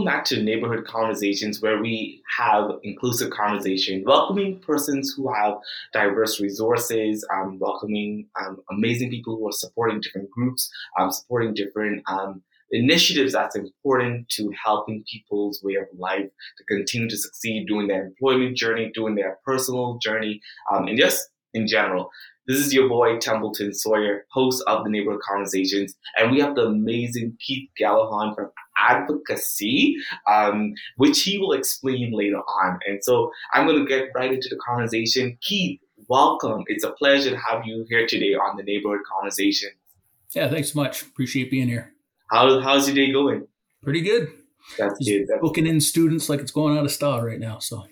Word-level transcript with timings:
Welcome 0.00 0.16
back 0.16 0.24
to 0.28 0.42
Neighborhood 0.42 0.86
Conversations, 0.86 1.60
where 1.60 1.78
we 1.78 2.22
have 2.38 2.70
inclusive 2.82 3.28
conversation, 3.32 4.02
welcoming 4.06 4.58
persons 4.60 5.12
who 5.14 5.30
have 5.30 5.58
diverse 5.92 6.40
resources, 6.40 7.22
um, 7.30 7.58
welcoming 7.58 8.26
um, 8.40 8.62
amazing 8.70 9.10
people 9.10 9.36
who 9.36 9.46
are 9.46 9.52
supporting 9.52 10.00
different 10.00 10.30
groups, 10.30 10.72
um, 10.98 11.12
supporting 11.12 11.52
different 11.52 12.02
um, 12.06 12.42
initiatives 12.70 13.34
that's 13.34 13.56
important 13.56 14.26
to 14.30 14.50
helping 14.64 15.04
people's 15.04 15.62
way 15.62 15.74
of 15.74 15.84
life 15.98 16.30
to 16.56 16.64
continue 16.64 17.10
to 17.10 17.18
succeed 17.18 17.66
doing 17.68 17.86
their 17.86 18.06
employment 18.06 18.56
journey, 18.56 18.90
doing 18.94 19.14
their 19.14 19.38
personal 19.44 19.98
journey, 19.98 20.40
um, 20.72 20.88
and 20.88 20.98
just 20.98 21.28
in 21.52 21.66
general. 21.66 22.10
This 22.46 22.58
is 22.58 22.72
your 22.72 22.88
boy 22.88 23.18
Templeton 23.18 23.74
Sawyer, 23.74 24.24
host 24.30 24.64
of 24.66 24.82
the 24.82 24.90
Neighborhood 24.90 25.20
Conversations, 25.20 25.94
and 26.16 26.32
we 26.32 26.40
have 26.40 26.54
the 26.54 26.66
amazing 26.66 27.36
Keith 27.38 27.68
Gelhorn 27.78 28.34
from 28.34 28.50
ADDvocacy, 28.78 29.92
um, 30.26 30.72
which 30.96 31.22
he 31.22 31.38
will 31.38 31.52
explain 31.52 32.12
later 32.12 32.38
on. 32.38 32.78
And 32.88 33.04
so 33.04 33.30
I'm 33.52 33.66
going 33.66 33.78
to 33.78 33.86
get 33.86 34.08
right 34.14 34.32
into 34.32 34.48
the 34.48 34.56
conversation. 34.56 35.36
Keith, 35.42 35.80
welcome. 36.08 36.64
It's 36.68 36.82
a 36.82 36.92
pleasure 36.92 37.30
to 37.30 37.36
have 37.36 37.66
you 37.66 37.84
here 37.90 38.06
today 38.06 38.34
on 38.34 38.56
the 38.56 38.62
Neighborhood 38.62 39.00
Conversation. 39.14 39.68
Yeah, 40.34 40.48
thanks 40.48 40.72
so 40.72 40.80
much. 40.80 41.02
Appreciate 41.02 41.50
being 41.50 41.68
here. 41.68 41.92
How, 42.30 42.60
how's 42.60 42.88
your 42.88 42.96
day 42.96 43.12
going? 43.12 43.46
Pretty 43.82 44.00
good. 44.00 44.28
That's 44.78 44.98
Just 44.98 45.10
good. 45.10 45.26
That's 45.28 45.40
booking 45.42 45.66
in 45.66 45.80
students 45.80 46.28
like 46.30 46.40
it's 46.40 46.52
going 46.52 46.78
out 46.78 46.84
of 46.84 46.90
style 46.90 47.22
right 47.22 47.38
now. 47.38 47.58
So 47.58 47.84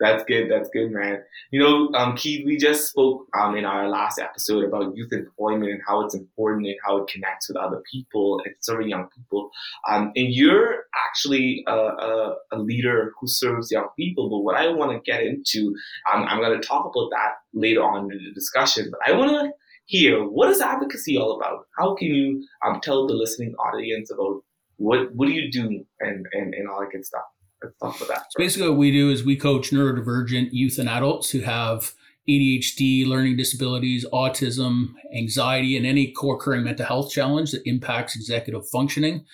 That's 0.00 0.24
good. 0.24 0.50
That's 0.50 0.68
good, 0.70 0.90
man. 0.90 1.22
You 1.52 1.60
know, 1.60 1.98
um, 1.98 2.16
Keith, 2.16 2.44
we 2.44 2.56
just 2.56 2.88
spoke 2.88 3.26
um, 3.38 3.56
in 3.56 3.64
our 3.64 3.88
last 3.88 4.18
episode 4.18 4.64
about 4.64 4.96
youth 4.96 5.12
employment 5.12 5.70
and 5.70 5.80
how 5.86 6.04
it's 6.04 6.16
important 6.16 6.66
and 6.66 6.76
how 6.84 6.96
it 6.98 7.08
connects 7.08 7.48
with 7.48 7.56
other 7.56 7.80
people 7.90 8.40
and 8.44 8.54
serving 8.60 8.88
young 8.88 9.08
people. 9.16 9.50
Um, 9.88 10.10
and 10.16 10.32
you're 10.32 10.84
actually 11.06 11.64
a, 11.68 11.74
a, 11.74 12.36
a 12.52 12.58
leader 12.58 13.12
who 13.20 13.28
serves 13.28 13.70
young 13.70 13.88
people. 13.96 14.28
But 14.28 14.40
what 14.40 14.56
I 14.56 14.68
want 14.68 14.92
to 14.92 15.10
get 15.10 15.22
into, 15.22 15.74
um, 16.12 16.24
I'm 16.24 16.40
going 16.40 16.60
to 16.60 16.66
talk 16.66 16.84
about 16.84 17.10
that 17.10 17.34
later 17.52 17.84
on 17.84 18.10
in 18.10 18.18
the 18.18 18.32
discussion. 18.34 18.90
But 18.90 19.00
I 19.08 19.16
want 19.16 19.30
to 19.30 19.52
hear 19.86 20.24
what 20.24 20.50
is 20.50 20.60
ADDvocacy 20.60 21.18
all 21.20 21.36
about? 21.36 21.66
How 21.78 21.94
can 21.94 22.08
you 22.08 22.44
um, 22.66 22.80
tell 22.82 23.06
the 23.06 23.14
listening 23.14 23.54
audience 23.54 24.10
about 24.10 24.42
what 24.76 25.14
what 25.14 25.26
do 25.26 25.32
you 25.32 25.52
do 25.52 25.84
and, 26.00 26.26
and, 26.32 26.52
and 26.54 26.68
all 26.68 26.80
that 26.80 26.90
good 26.90 27.06
stuff? 27.06 27.22
About 27.62 27.98
that. 28.08 28.26
Basically, 28.36 28.68
what 28.68 28.78
we 28.78 28.90
do 28.90 29.10
is 29.10 29.24
we 29.24 29.36
coach 29.36 29.70
neurodivergent 29.70 30.50
youth 30.52 30.78
and 30.78 30.88
adults 30.88 31.30
who 31.30 31.40
have 31.40 31.92
ADHD, 32.28 33.06
learning 33.06 33.36
disabilities, 33.36 34.06
autism, 34.12 34.94
anxiety, 35.14 35.76
and 35.76 35.86
any 35.86 36.12
co 36.12 36.32
occurring 36.32 36.64
mental 36.64 36.86
health 36.86 37.10
challenge 37.10 37.52
that 37.52 37.66
impacts 37.68 38.16
executive 38.16 38.68
functioning. 38.68 39.24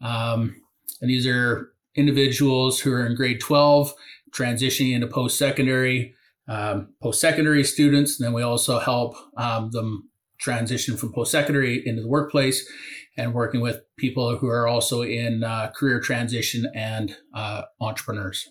Um, 0.00 0.56
and 1.00 1.10
these 1.10 1.26
are 1.26 1.72
individuals 1.94 2.80
who 2.80 2.92
are 2.92 3.06
in 3.06 3.14
grade 3.14 3.40
12, 3.40 3.92
transitioning 4.30 4.94
into 4.94 5.06
post 5.06 5.38
secondary, 5.38 6.14
um, 6.48 6.94
post 7.02 7.20
secondary 7.20 7.64
students. 7.64 8.18
And 8.18 8.26
then 8.26 8.32
we 8.32 8.42
also 8.42 8.78
help 8.78 9.16
um, 9.36 9.70
them 9.70 10.08
transition 10.38 10.96
from 10.96 11.12
post 11.12 11.32
secondary 11.32 11.86
into 11.86 12.02
the 12.02 12.08
workplace 12.08 12.68
and 13.16 13.34
working 13.34 13.60
with 13.60 13.82
people 13.96 14.38
who 14.38 14.48
are 14.48 14.66
also 14.66 15.02
in 15.02 15.42
uh, 15.42 15.70
career 15.76 16.00
transition 16.00 16.70
and 16.74 17.16
uh, 17.34 17.62
entrepreneurs. 17.80 18.48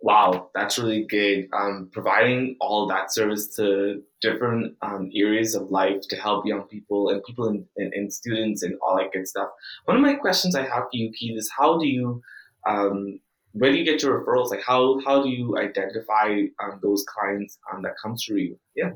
Wow, 0.00 0.50
that's 0.54 0.78
really 0.78 1.04
good. 1.08 1.48
Um, 1.52 1.90
providing 1.92 2.56
all 2.60 2.86
that 2.86 3.12
service 3.12 3.48
to 3.56 4.02
different 4.20 4.76
um, 4.80 5.10
areas 5.14 5.56
of 5.56 5.70
life 5.70 6.02
to 6.10 6.16
help 6.16 6.46
young 6.46 6.62
people 6.62 7.08
and 7.08 7.22
people 7.24 7.48
and, 7.76 8.12
students 8.12 8.62
and 8.62 8.76
all 8.80 8.96
that 8.96 9.12
good 9.12 9.26
stuff. 9.26 9.48
One 9.86 9.96
of 9.96 10.02
my 10.02 10.14
questions 10.14 10.54
I 10.54 10.62
have 10.62 10.84
for 10.84 10.90
you, 10.92 11.10
Keith, 11.18 11.36
is 11.36 11.50
how 11.56 11.78
do 11.78 11.86
you, 11.86 12.22
um, 12.68 13.18
where 13.52 13.72
do 13.72 13.78
you 13.78 13.84
get 13.84 14.02
your 14.02 14.24
referrals? 14.24 14.50
Like 14.50 14.62
how 14.64 15.00
how 15.04 15.20
do 15.22 15.30
you 15.30 15.58
identify 15.58 16.42
um, 16.62 16.78
those 16.80 17.04
clients 17.08 17.58
um, 17.72 17.82
that 17.82 17.94
come 18.00 18.14
through 18.16 18.38
you? 18.38 18.60
Yeah. 18.76 18.90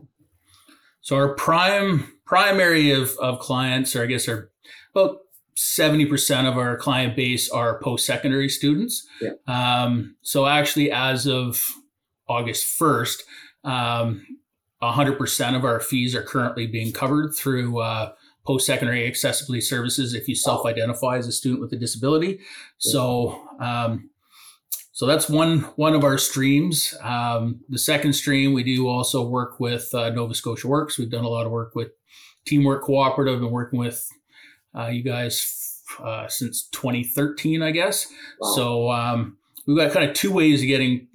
So 1.03 1.17
our 1.17 1.35
prime 1.35 2.13
primary 2.25 2.93
of, 2.93 3.13
of 3.21 3.39
clients, 3.41 3.95
or 3.95 4.03
I 4.03 4.07
guess 4.07 4.29
our 4.29 4.51
about 4.95 5.19
70% 5.57 6.49
of 6.49 6.57
our 6.57 6.77
client 6.77 7.15
base 7.15 7.51
are 7.51 7.79
post-secondary 7.81 8.49
students. 8.49 9.07
Yeah. 9.21 9.33
Um, 9.47 10.17
so 10.23 10.47
actually, 10.47 10.91
as 10.91 11.27
of 11.27 11.65
August 12.29 12.67
1st, 12.79 13.23
um, 13.65 14.27
100% 14.83 15.57
of 15.57 15.65
our 15.65 15.81
fees 15.81 16.15
are 16.15 16.23
currently 16.23 16.67
being 16.67 16.93
covered 16.93 17.35
through 17.35 17.81
uh, 17.81 18.13
post-secondary 18.47 19.07
accessibility 19.07 19.61
services 19.61 20.15
if 20.15 20.27
you 20.27 20.35
self-identify 20.35 21.17
as 21.19 21.27
a 21.27 21.33
student 21.33 21.61
with 21.61 21.73
a 21.73 21.77
disability. 21.77 22.31
Yeah. 22.31 22.39
So 22.79 23.49
um, 23.61 24.11
so 25.03 25.07
that's 25.07 25.29
one 25.29 25.63
one 25.75 25.97
of 25.97 26.05
our 26.05 26.17
streams. 26.17 26.95
Um, 27.03 27.59
the 27.69 27.77
second 27.77 28.13
stream, 28.13 28.53
we 28.53 28.63
do 28.63 28.87
also 28.87 29.27
work 29.27 29.59
with 29.59 29.93
uh, 29.93 30.11
Nova 30.11 30.33
Scotia 30.33 30.69
Works. 30.69 30.97
We've 30.97 31.11
done 31.11 31.25
a 31.25 31.29
lot 31.29 31.45
of 31.45 31.51
work 31.51 31.75
with 31.75 31.89
Teamwork 32.47 32.85
Cooperative 32.85 33.43
and 33.43 33.51
working 33.51 33.81
with 33.81 34.09
uh, 34.79 34.87
you 34.87 35.03
guys 35.03 35.83
uh, 36.01 36.29
since 36.29 36.69
2013, 36.69 37.65
I 37.65 37.73
guess. 37.73 38.07
Wow. 38.39 38.53
So 38.55 38.91
um, 38.93 39.39
we've 39.67 39.77
got 39.77 39.91
kind 39.91 40.09
of 40.09 40.15
two 40.15 40.33
ways 40.33 40.61
of 40.61 40.69
getting 40.69 41.09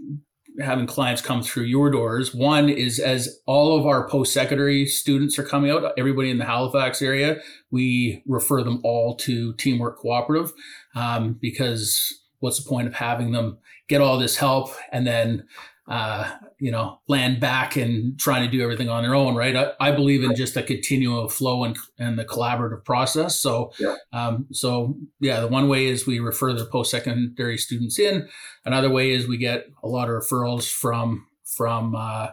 having 0.60 0.86
clients 0.86 1.22
come 1.22 1.42
through 1.42 1.64
your 1.64 1.90
doors. 1.90 2.36
One 2.36 2.68
is 2.68 3.00
as 3.00 3.40
all 3.46 3.80
of 3.80 3.86
our 3.86 4.06
post 4.10 4.34
secondary 4.34 4.86
students 4.86 5.40
are 5.40 5.46
coming 5.46 5.72
out, 5.72 5.94
everybody 5.98 6.30
in 6.30 6.40
the 6.40 6.46
Halifax 6.46 7.02
area, 7.02 7.40
we 7.72 8.22
refer 8.28 8.64
them 8.64 8.82
all 8.84 9.16
to 9.16 9.54
Teamwork 9.54 9.98
Cooperative 10.00 10.52
um, 10.94 11.38
because 11.40 12.14
what's 12.40 12.62
the 12.62 12.70
point 12.70 12.88
of 12.88 12.96
having 12.96 13.32
them 13.32 13.60
get 13.88 14.02
all 14.02 14.18
this 14.18 14.38
help 14.38 14.70
and 14.92 15.06
then 15.08 15.48
uh, 15.88 16.30
you 16.60 16.70
know, 16.70 17.00
land 17.08 17.40
back 17.40 17.78
and 17.78 18.20
trying 18.20 18.44
to 18.44 18.52
do 18.52 18.62
everything 18.62 18.90
on 18.90 19.04
their 19.04 19.16
own, 19.16 19.36
right? 19.36 19.56
I, 19.56 19.72
I 19.80 19.92
believe 19.92 20.22
in 20.22 20.36
just 20.36 20.58
a 20.58 20.64
continuum 20.64 21.18
of 21.18 21.32
flow 21.32 21.64
and, 21.64 21.78
and 21.98 22.20
the 22.20 22.26
collaborative 22.26 22.84
process. 22.84 23.40
So, 23.40 23.72
Yeah. 23.80 23.96
um, 24.12 24.48
so 24.52 24.98
yeah, 25.22 25.40
the 25.40 25.48
one 25.48 25.70
way 25.70 25.86
is 25.86 26.06
we 26.06 26.20
refer 26.20 26.52
the 26.52 26.66
post-secondary 26.66 27.58
students 27.58 28.00
in. 28.00 28.28
Another 28.66 28.90
way 28.90 29.12
is 29.12 29.28
we 29.28 29.38
get 29.38 29.68
a 29.82 29.88
lot 29.88 30.10
of 30.10 30.16
referrals 30.16 30.70
from 30.70 31.28
from 31.46 31.96
uh, 31.96 32.30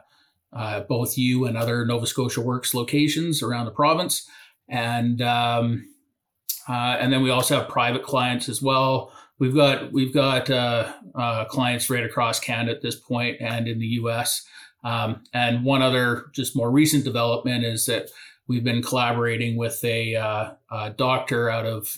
uh, 0.53 0.81
both 0.81 1.17
you 1.17 1.45
and 1.45 1.57
other 1.57 1.87
Nova 1.87 2.07
Scotia 2.09 2.41
Works 2.41 2.75
locations 2.75 3.41
around 3.41 3.67
the 3.67 3.71
province, 3.71 4.29
and 4.69 5.23
um, 5.23 5.87
uh, 6.69 6.97
and 6.99 7.13
then 7.13 7.23
we 7.23 7.31
also 7.31 7.61
have 7.61 7.69
private 7.69 8.03
clients 8.03 8.49
as 8.49 8.61
well 8.61 9.13
we've 9.39 9.55
got 9.55 9.93
we've 9.93 10.15
got 10.15 10.50
uh, 10.50 10.93
uh, 11.15 11.45
clients 11.47 11.91
right 11.91 12.05
across 12.05 12.41
Canada 12.41 12.72
at 12.72 12.83
this 12.83 12.97
point 12.97 13.41
and 13.41 13.69
in 13.69 13.78
the 13.78 13.87
U.S. 13.87 14.47
Um, 14.84 15.22
and 15.33 15.65
one 15.65 15.83
other 15.83 16.27
just 16.33 16.55
more 16.55 16.71
recent 16.71 17.05
development 17.05 17.65
is 17.65 17.87
that 17.87 18.11
we've 18.47 18.65
been 18.65 18.82
collaborating 18.82 19.56
with 19.56 19.82
a, 19.85 20.14
uh, 20.17 20.53
a 20.70 20.91
doctor 20.91 21.49
out 21.49 21.67
of 21.67 21.97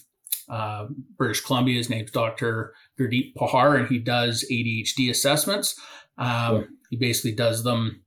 uh, 0.49 0.87
British 1.17 1.41
Columbia. 1.41 1.77
His 1.77 1.91
name's 1.91 2.13
Dr. 2.13 2.73
Gurdeep 2.99 3.35
Pahar, 3.35 3.79
and 3.79 3.89
he 3.89 3.99
does 3.99 4.45
ADHD 4.51 5.11
assessments. 5.11 5.79
Um, 6.19 6.29
Yeah. 6.29 6.63
He 6.91 6.97
basically 6.97 7.33
does 7.33 7.65
them 7.65 8.05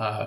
uh, 0.00 0.26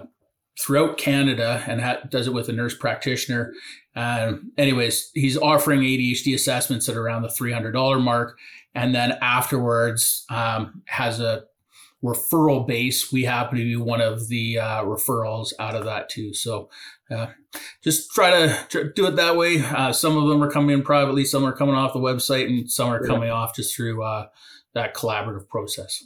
throughout 0.60 0.98
Canada 0.98 1.64
and 1.68 1.82
ha- 1.82 2.00
does 2.10 2.28
it 2.28 2.34
with 2.34 2.50
a 2.50 2.54
nurse 2.54 2.76
practitioner. 2.76 3.54
Um, 3.96 4.52
anyways, 4.58 5.12
he's 5.14 5.38
offering 5.38 5.82
ADHD 5.82 6.34
assessments 6.36 6.88
at 6.90 6.96
around 6.96 7.22
the 7.24 7.28
$300 7.30 8.02
mark. 8.02 8.38
And 8.76 8.94
then 8.94 9.18
afterwards, 9.22 10.26
um, 10.30 10.82
has 10.86 11.20
a 11.20 11.44
referral 12.04 12.68
base. 12.68 13.12
We 13.12 13.24
happen 13.24 13.58
to 13.58 13.64
be 13.64 13.76
one 13.76 14.02
of 14.02 14.28
the 14.28 14.60
uh, 14.60 14.84
referrals 14.84 15.52
out 15.60 15.74
of 15.76 15.86
that 15.86 16.10
too. 16.10 16.34
So 16.34 16.70
uh, 17.10 17.28
just 17.84 18.12
try 18.12 18.30
to 18.32 18.66
tr- 18.70 18.84
do 18.96 19.08
it 19.08 19.16
that 19.16 19.36
way. 19.36 19.62
Uh, 19.62 19.92
some 19.92 20.16
of 20.16 20.28
them 20.30 20.44
are 20.44 20.52
coming 20.52 20.76
in 20.78 20.84
privately, 20.84 21.26
some 21.26 21.44
are 21.44 21.56
coming 21.56 21.74
off 21.76 21.94
the 21.94 22.00
website, 22.00 22.46
and 22.46 22.70
some 22.72 22.90
are 22.90 23.02
Yeah. 23.02 23.08
coming 23.12 23.30
off 23.32 23.56
just 23.56 23.76
through 23.76 24.04
uh, 24.04 24.28
that 24.76 24.94
collaborative 24.96 25.48
process. 25.50 26.04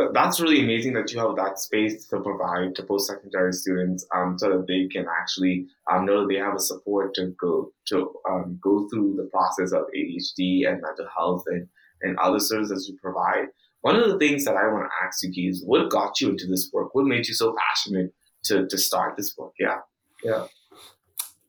But 0.00 0.14
that's 0.14 0.40
really 0.40 0.62
amazing 0.62 0.94
that 0.94 1.12
you 1.12 1.20
have 1.20 1.36
that 1.36 1.58
space 1.58 2.06
to 2.06 2.20
provide 2.20 2.74
to 2.76 2.82
post-secondary 2.82 3.52
students 3.52 4.06
um, 4.16 4.38
so 4.38 4.48
that 4.48 4.66
they 4.66 4.88
can 4.88 5.04
actually 5.20 5.66
um, 5.92 6.06
know 6.06 6.22
that 6.22 6.28
they 6.32 6.40
have 6.40 6.54
a 6.54 6.58
support 6.58 7.12
to 7.16 7.34
go 7.38 7.70
to 7.88 8.10
um, 8.26 8.58
go 8.62 8.88
through 8.88 9.16
the 9.16 9.28
process 9.30 9.72
of 9.72 9.82
ADHD 9.94 10.66
and 10.66 10.80
mental 10.80 11.06
health 11.14 11.44
and, 11.48 11.68
and 12.00 12.18
other 12.18 12.40
services 12.40 12.88
you 12.88 12.96
provide. 13.02 13.48
One 13.82 13.94
of 13.94 14.08
the 14.08 14.18
things 14.18 14.46
that 14.46 14.56
I 14.56 14.68
want 14.68 14.88
to 14.88 15.06
ask 15.06 15.22
you, 15.22 15.32
Keith, 15.32 15.50
is 15.50 15.64
what 15.66 15.90
got 15.90 16.18
you 16.18 16.30
into 16.30 16.46
this 16.46 16.70
work? 16.72 16.94
What 16.94 17.04
made 17.04 17.28
you 17.28 17.34
so 17.34 17.54
passionate 17.58 18.14
to, 18.44 18.66
to 18.68 18.78
start 18.78 19.18
this 19.18 19.36
work? 19.36 19.52
Yeah. 19.60 19.80
Yeah. 20.24 20.46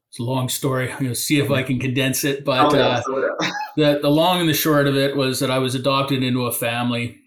It's 0.09 0.19
a 0.19 0.23
long 0.23 0.49
story. 0.49 0.91
I'm 0.91 0.99
going 0.99 1.11
to 1.11 1.15
see 1.15 1.39
if 1.39 1.51
I 1.51 1.63
can 1.63 1.79
condense 1.79 2.25
it. 2.25 2.43
But 2.43 2.73
Oh, 2.73 2.75
yeah, 2.75 2.87
uh, 2.87 3.01
so, 3.01 3.17
yeah. 3.41 3.51
the, 3.77 3.99
the 4.01 4.09
long 4.09 4.41
and 4.41 4.49
the 4.49 4.53
short 4.53 4.87
of 4.87 4.97
it 4.97 5.15
was 5.15 5.39
that 5.39 5.49
I 5.49 5.59
was 5.59 5.73
adopted 5.73 6.21
into 6.21 6.47
a 6.47 6.51
family 6.51 7.20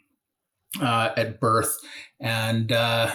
uh, 0.81 1.11
at 1.17 1.41
birth, 1.41 1.77
and 2.21 2.73
uh, 2.73 3.15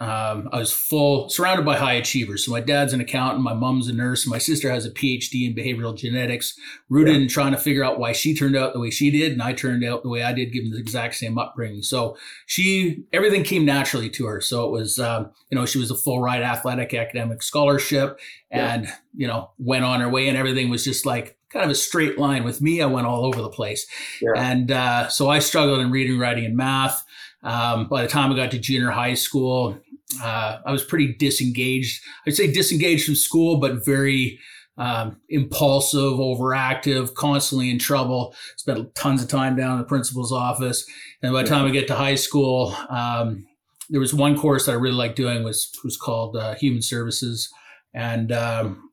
um, 0.00 0.48
I 0.52 0.58
was 0.58 0.72
full 0.72 1.28
surrounded 1.28 1.64
by 1.64 1.76
high 1.76 1.92
achievers. 1.92 2.44
So 2.44 2.50
my 2.50 2.60
dad's 2.60 2.92
an 2.92 3.00
accountant, 3.00 3.44
my 3.44 3.54
mom's 3.54 3.86
a 3.86 3.92
nurse, 3.92 4.26
my 4.26 4.38
sister 4.38 4.68
has 4.68 4.84
a 4.84 4.90
PhD 4.90 5.46
in 5.46 5.54
behavioral 5.54 5.96
genetics, 5.96 6.58
rooted 6.88 7.14
yeah. 7.14 7.22
in 7.22 7.28
trying 7.28 7.52
to 7.52 7.58
figure 7.58 7.84
out 7.84 8.00
why 8.00 8.10
she 8.10 8.34
turned 8.34 8.56
out 8.56 8.72
the 8.72 8.80
way 8.80 8.90
she 8.90 9.12
did, 9.12 9.32
and 9.32 9.40
I 9.40 9.52
turned 9.52 9.84
out 9.84 10.02
the 10.02 10.08
way 10.08 10.24
I 10.24 10.32
did, 10.32 10.52
given 10.52 10.72
the 10.72 10.78
exact 10.78 11.14
same 11.14 11.38
upbringing. 11.38 11.82
So 11.82 12.16
she 12.46 13.04
everything 13.12 13.44
came 13.44 13.64
naturally 13.64 14.10
to 14.10 14.26
her. 14.26 14.40
So 14.40 14.66
it 14.66 14.72
was 14.72 14.98
um, 14.98 15.30
you 15.50 15.56
know 15.56 15.64
she 15.64 15.78
was 15.78 15.92
a 15.92 15.96
full 15.96 16.20
ride 16.20 16.42
athletic 16.42 16.92
academic 16.92 17.40
scholarship, 17.42 18.18
and 18.50 18.86
yeah. 18.86 18.94
you 19.14 19.28
know 19.28 19.52
went 19.58 19.84
on 19.84 20.00
her 20.00 20.08
way, 20.08 20.26
and 20.28 20.36
everything 20.36 20.70
was 20.70 20.82
just 20.82 21.06
like 21.06 21.38
kind 21.54 21.64
of 21.64 21.70
a 21.70 21.74
straight 21.74 22.18
line. 22.18 22.44
With 22.44 22.60
me, 22.60 22.82
I 22.82 22.86
went 22.86 23.06
all 23.06 23.24
over 23.24 23.40
the 23.40 23.48
place, 23.48 23.86
yeah. 24.20 24.32
and 24.36 24.70
uh, 24.70 25.08
so 25.08 25.30
I 25.30 25.38
struggled 25.38 25.80
in 25.80 25.90
reading, 25.90 26.18
writing, 26.18 26.44
and 26.44 26.56
math. 26.56 27.04
Um, 27.42 27.88
by 27.88 28.02
the 28.02 28.08
time 28.08 28.32
I 28.32 28.36
got 28.36 28.50
to 28.50 28.58
junior 28.58 28.90
high 28.90 29.14
school, 29.14 29.78
uh, 30.22 30.58
I 30.66 30.72
was 30.72 30.84
pretty 30.84 31.14
disengaged. 31.14 32.02
I'd 32.26 32.34
say 32.34 32.52
disengaged 32.52 33.06
from 33.06 33.14
school, 33.14 33.58
but 33.58 33.84
very 33.84 34.38
um, 34.76 35.20
impulsive, 35.28 36.00
overactive, 36.00 37.14
constantly 37.14 37.70
in 37.70 37.78
trouble. 37.78 38.34
Spent 38.56 38.94
tons 38.94 39.22
of 39.22 39.28
time 39.28 39.56
down 39.56 39.72
in 39.72 39.78
the 39.78 39.84
principal's 39.84 40.32
office. 40.32 40.84
And 41.22 41.32
by 41.32 41.42
the 41.42 41.48
time 41.48 41.66
I 41.66 41.70
get 41.70 41.86
to 41.88 41.94
high 41.94 42.16
school, 42.16 42.74
um, 42.88 43.46
there 43.90 44.00
was 44.00 44.14
one 44.14 44.36
course 44.36 44.66
that 44.66 44.72
I 44.72 44.76
really 44.76 44.96
liked 44.96 45.16
doing 45.16 45.44
was 45.44 45.70
was 45.84 45.96
called 45.96 46.36
uh, 46.36 46.54
Human 46.54 46.82
Services, 46.82 47.52
and 47.92 48.32
um, 48.32 48.90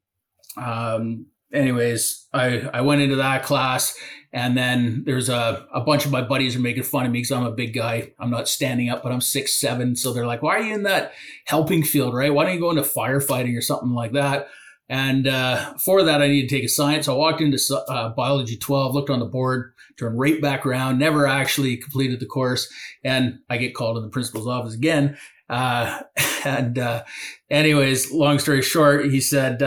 um 0.58 1.26
anyways, 1.54 2.28
I 2.34 2.70
I 2.74 2.82
went 2.82 3.02
into 3.02 3.18
that 3.18 3.44
class 3.44 3.98
and 4.34 4.58
then 4.58 5.04
there's 5.06 5.30
a, 5.30 5.68
a 5.74 5.82
bunch 5.82 6.06
of 6.06 6.12
my 6.12 6.22
buddies 6.22 6.56
are 6.56 6.60
making 6.60 6.84
fun 6.84 7.06
of 7.06 7.12
me 7.12 7.20
because 7.20 7.32
I'm 7.32 7.46
a 7.46 7.52
big 7.52 7.74
guy. 7.74 8.14
I'm 8.18 8.30
not 8.30 8.48
standing 8.48 8.90
up, 8.90 9.04
but 9.04 9.12
I'm 9.12 9.22
six 9.22 9.60
seven. 9.60 9.96
So 9.96 10.14
they're 10.14 10.26
like, 10.26 10.42
"Why 10.42 10.58
are 10.58 10.62
you 10.62 10.74
in 10.74 10.84
that 10.84 11.14
helping 11.46 11.84
field? 11.84 12.14
Right? 12.14 12.34
Why 12.34 12.46
don't 12.46 12.54
you 12.54 12.60
go 12.60 12.70
into 12.70 12.82
firefighting 12.84 13.58
or 13.58 13.62
something 13.62 13.94
like 13.94 14.14
that?" 14.14 14.48
And 14.88 15.28
uh, 15.28 15.74
for 15.78 16.04
that, 16.04 16.22
I 16.22 16.28
need 16.28 16.48
to 16.48 16.56
take 16.56 16.64
a 16.64 16.70
science. 16.70 17.08
I 17.08 17.14
walked 17.14 17.40
into 17.40 17.58
uh, 17.88 18.10
biology 18.10 18.58
12, 18.58 18.94
looked 18.94 19.10
on 19.10 19.20
the 19.20 19.26
board, 19.26 19.74
turned 19.98 20.20
right 20.20 20.42
back 20.42 20.66
around, 20.66 21.00
never 21.00 21.28
actually 21.28 21.78
completed 21.78 22.20
the 22.20 22.26
course, 22.26 22.72
and 23.04 23.40
I 23.50 23.58
get 23.58 23.74
called 23.74 23.98
in 23.98 24.04
the 24.04 24.10
principal's 24.10 24.48
office 24.48 24.74
again. 24.74 25.18
Uh, 25.50 26.02
and 26.46 26.78
uh, 26.78 27.04
anyways, 27.50 28.12
long 28.12 28.40
story 28.40 28.62
short, 28.62 29.12
he 29.12 29.20
said. 29.20 29.62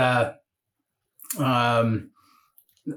Um, 1.39 2.11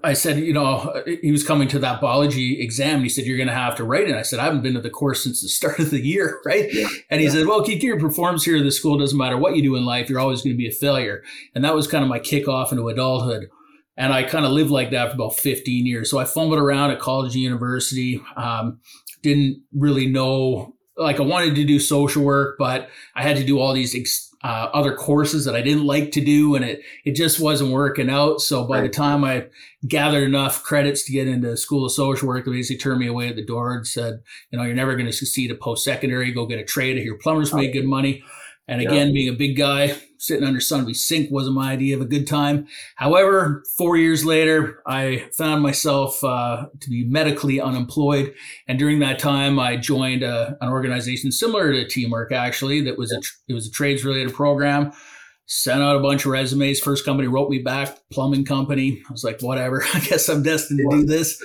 I 0.04 0.14
said, 0.14 0.40
you 0.40 0.52
know, 0.52 1.02
he 1.22 1.32
was 1.32 1.48
coming 1.48 1.70
to 1.70 1.80
that 1.80 2.02
biology 2.02 2.62
exam. 2.62 3.04
he 3.04 3.10
said, 3.10 3.26
you're 3.26 3.38
going 3.38 3.48
to 3.48 3.54
have 3.54 3.76
to 3.78 3.86
write 3.86 4.10
it. 4.10 4.16
I 4.16 4.22
said, 4.22 4.40
I 4.40 4.44
haven't 4.44 4.62
been 4.62 4.74
to 4.74 4.82
the 4.82 4.90
course 4.90 5.24
since 5.24 5.42
the 5.42 5.48
start 5.48 5.80
of 5.80 5.92
the 5.92 6.02
year, 6.02 6.42
right? 6.46 6.68
Yeah. 6.74 6.90
And 7.10 7.22
he 7.22 7.28
yeah. 7.28 7.34
said, 7.34 7.48
well, 7.48 7.64
keep 7.64 7.82
your 7.82 8.00
performance 8.00 8.44
here 8.44 8.62
the 8.62 8.72
school. 8.72 8.98
Doesn't 8.98 9.18
matter 9.18 9.38
what 9.38 9.56
you 9.56 9.62
do 9.62 9.76
in 9.76 9.86
life. 9.86 10.10
You're 10.10 10.20
always 10.20 10.42
going 10.42 10.54
to 10.54 10.58
be 10.58 10.68
a 10.68 10.72
failure. 10.72 11.24
And 11.56 11.64
that 11.64 11.76
was 11.76 11.88
kind 11.88 12.04
of 12.04 12.10
my 12.10 12.20
kickoff 12.20 12.72
into 12.72 12.88
adulthood. 12.90 13.50
And 13.96 14.14
I 14.14 14.24
kind 14.24 14.46
of 14.46 14.52
lived 14.52 14.70
like 14.70 14.92
that 14.92 15.10
for 15.10 15.16
about 15.16 15.40
15 15.40 15.86
years. 15.86 16.12
So 16.12 16.20
I 16.20 16.26
fumbled 16.26 16.60
around 16.60 16.92
at 16.92 17.00
college 17.00 17.34
and 17.34 17.42
university. 17.42 18.22
Um, 18.36 18.80
didn't 19.24 19.64
really 19.74 20.06
know, 20.06 20.76
like 20.98 21.20
I 21.20 21.24
wanted 21.24 21.56
to 21.56 21.66
do 21.66 21.80
social 21.80 22.24
work, 22.24 22.58
but 22.60 22.90
I 23.16 23.24
had 23.24 23.38
to 23.38 23.44
do 23.44 23.60
all 23.60 23.74
these 23.74 23.96
ex- 23.96 24.27
uh, 24.44 24.70
other 24.74 24.96
courses 24.96 25.46
that 25.46 25.56
I 25.56 25.62
didn't 25.62 25.86
like 25.86 26.12
to 26.12 26.22
do, 26.24 26.56
and 26.56 26.64
it 26.64 26.82
it 27.06 27.16
just 27.16 27.40
wasn't 27.40 27.72
working 27.72 28.10
out. 28.10 28.42
So 28.42 28.66
by 28.66 28.82
the 28.82 28.90
time 28.90 29.24
I 29.24 29.48
gathered 29.88 30.24
enough 30.24 30.64
credits 30.64 31.04
to 31.06 31.12
get 31.12 31.28
into 31.28 31.58
School 31.58 31.86
of 31.86 31.92
Social 31.92 32.28
Work, 32.28 32.46
they 32.46 32.52
basically 32.52 32.78
turned 32.78 33.00
me 33.00 33.08
away 33.08 33.30
at 33.30 33.36
the 33.36 33.46
door 33.46 33.74
and 33.74 33.88
said, 33.88 34.22
you 34.52 34.58
know, 34.58 34.64
you're 34.64 34.76
never 34.76 34.94
going 34.94 35.08
to 35.08 35.14
succeed 35.14 35.52
at 35.52 35.60
post 35.60 35.84
secondary. 35.84 36.32
Go 36.32 36.46
get 36.46 36.60
a 36.60 36.64
trade. 36.64 36.98
I 36.98 37.02
hear 37.02 37.18
plumbers 37.18 37.54
make 37.54 37.74
good 37.74 37.86
money. 37.86 38.24
And 38.68 38.82
again, 38.82 39.08
yeah. 39.08 39.14
being 39.14 39.30
a 39.30 39.38
big 39.38 39.56
guy, 39.56 39.96
sitting 40.18 40.46
under 40.46 40.60
Sunby 40.60 40.94
Sink 40.94 41.32
wasn't 41.32 41.56
my 41.56 41.72
idea 41.72 41.96
of 41.96 42.02
a 42.02 42.06
good 42.06 42.28
time. 42.28 42.68
However, 42.96 43.64
four 43.78 43.96
years 43.96 44.26
later, 44.26 44.82
I 44.86 45.30
found 45.38 45.64
myself 45.64 46.22
uh, 46.22 46.66
to 46.82 46.90
be 46.90 47.06
medically 47.06 47.62
unemployed. 47.62 48.34
And 48.68 48.78
during 48.78 49.00
that 49.00 49.20
time, 49.20 49.58
I 49.58 49.78
joined 49.78 50.24
a, 50.24 50.28
uh, 50.28 50.54
an 50.60 50.70
organization 50.70 51.32
similar 51.32 51.72
to 51.72 51.88
Teamwork, 51.88 52.34
actually, 52.34 52.82
that 52.82 52.98
was 52.98 53.14
a, 53.14 53.22
it 53.48 53.54
was 53.54 53.68
a 53.68 53.72
trades 53.72 54.04
related 54.04 54.34
program. 54.34 54.92
Sent 55.46 55.82
out 55.82 55.96
a 55.96 56.00
bunch 56.00 56.26
of 56.26 56.32
resumes. 56.34 56.82
First 56.82 57.06
company 57.06 57.30
wrote 57.30 57.50
me 57.50 57.60
back, 57.60 57.98
plumbing 58.12 58.44
company. 58.44 59.02
I 59.08 59.14
was 59.14 59.24
like, 59.24 59.40
whatever, 59.40 59.82
I 59.94 60.00
guess 60.02 60.28
I'm 60.28 60.44
destined 60.44 60.82
to 60.82 60.98
do 60.98 61.06
this. 61.06 61.42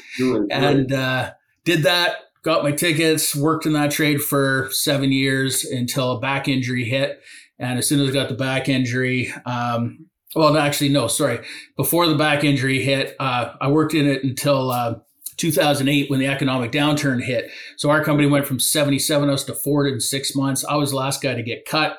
And 0.51 0.93
uh, 0.93 1.31
did 1.65 1.85
that 1.85 2.17
got 2.43 2.63
my 2.63 2.73
tickets, 2.73 3.35
worked 3.35 3.67
in 3.67 3.73
that 3.73 3.91
trade 3.91 4.21
for 4.23 4.69
seven 4.73 5.13
years 5.13 5.65
until 5.65 6.13
a 6.13 6.21
back 6.21 6.49
injury 6.49 6.85
hit. 6.85 7.21
And 7.59 7.79
as 7.79 7.89
soon 7.89 8.01
as 8.01 8.09
I 8.09 8.13
got 8.13 8.29
the 8.29 8.35
back 8.35 8.69
injury, 8.69 9.33
um, 9.47 10.07
well, 10.35 10.57
actually, 10.57 10.89
no, 10.89 11.09
sorry. 11.09 11.45
Before 11.77 12.07
the 12.07 12.17
back 12.17 12.43
injury 12.43 12.83
hit, 12.83 13.15
uh, 13.21 13.53
I 13.61 13.69
worked 13.69 13.95
in 13.95 14.07
it 14.07 14.25
until 14.25 14.71
uh, 14.71 14.95
2008 15.37 16.11
when 16.11 16.21
the 16.21 16.27
economic 16.27 16.73
downturn 16.73 17.23
hit. 17.23 17.51
So 17.77 17.91
our 17.91 18.03
company 18.03 18.29
went 18.29 18.47
from 18.47 18.59
77 18.59 19.29
us 19.29 19.45
to 19.45 19.55
40 19.55 19.93
in 19.93 20.01
six 20.01 20.35
months. 20.35 20.65
I 20.65 20.77
was 20.77 20.91
the 20.91 20.97
last 20.97 21.23
guy 21.23 21.35
to 21.35 21.43
get 21.43 21.67
cut. 21.67 21.99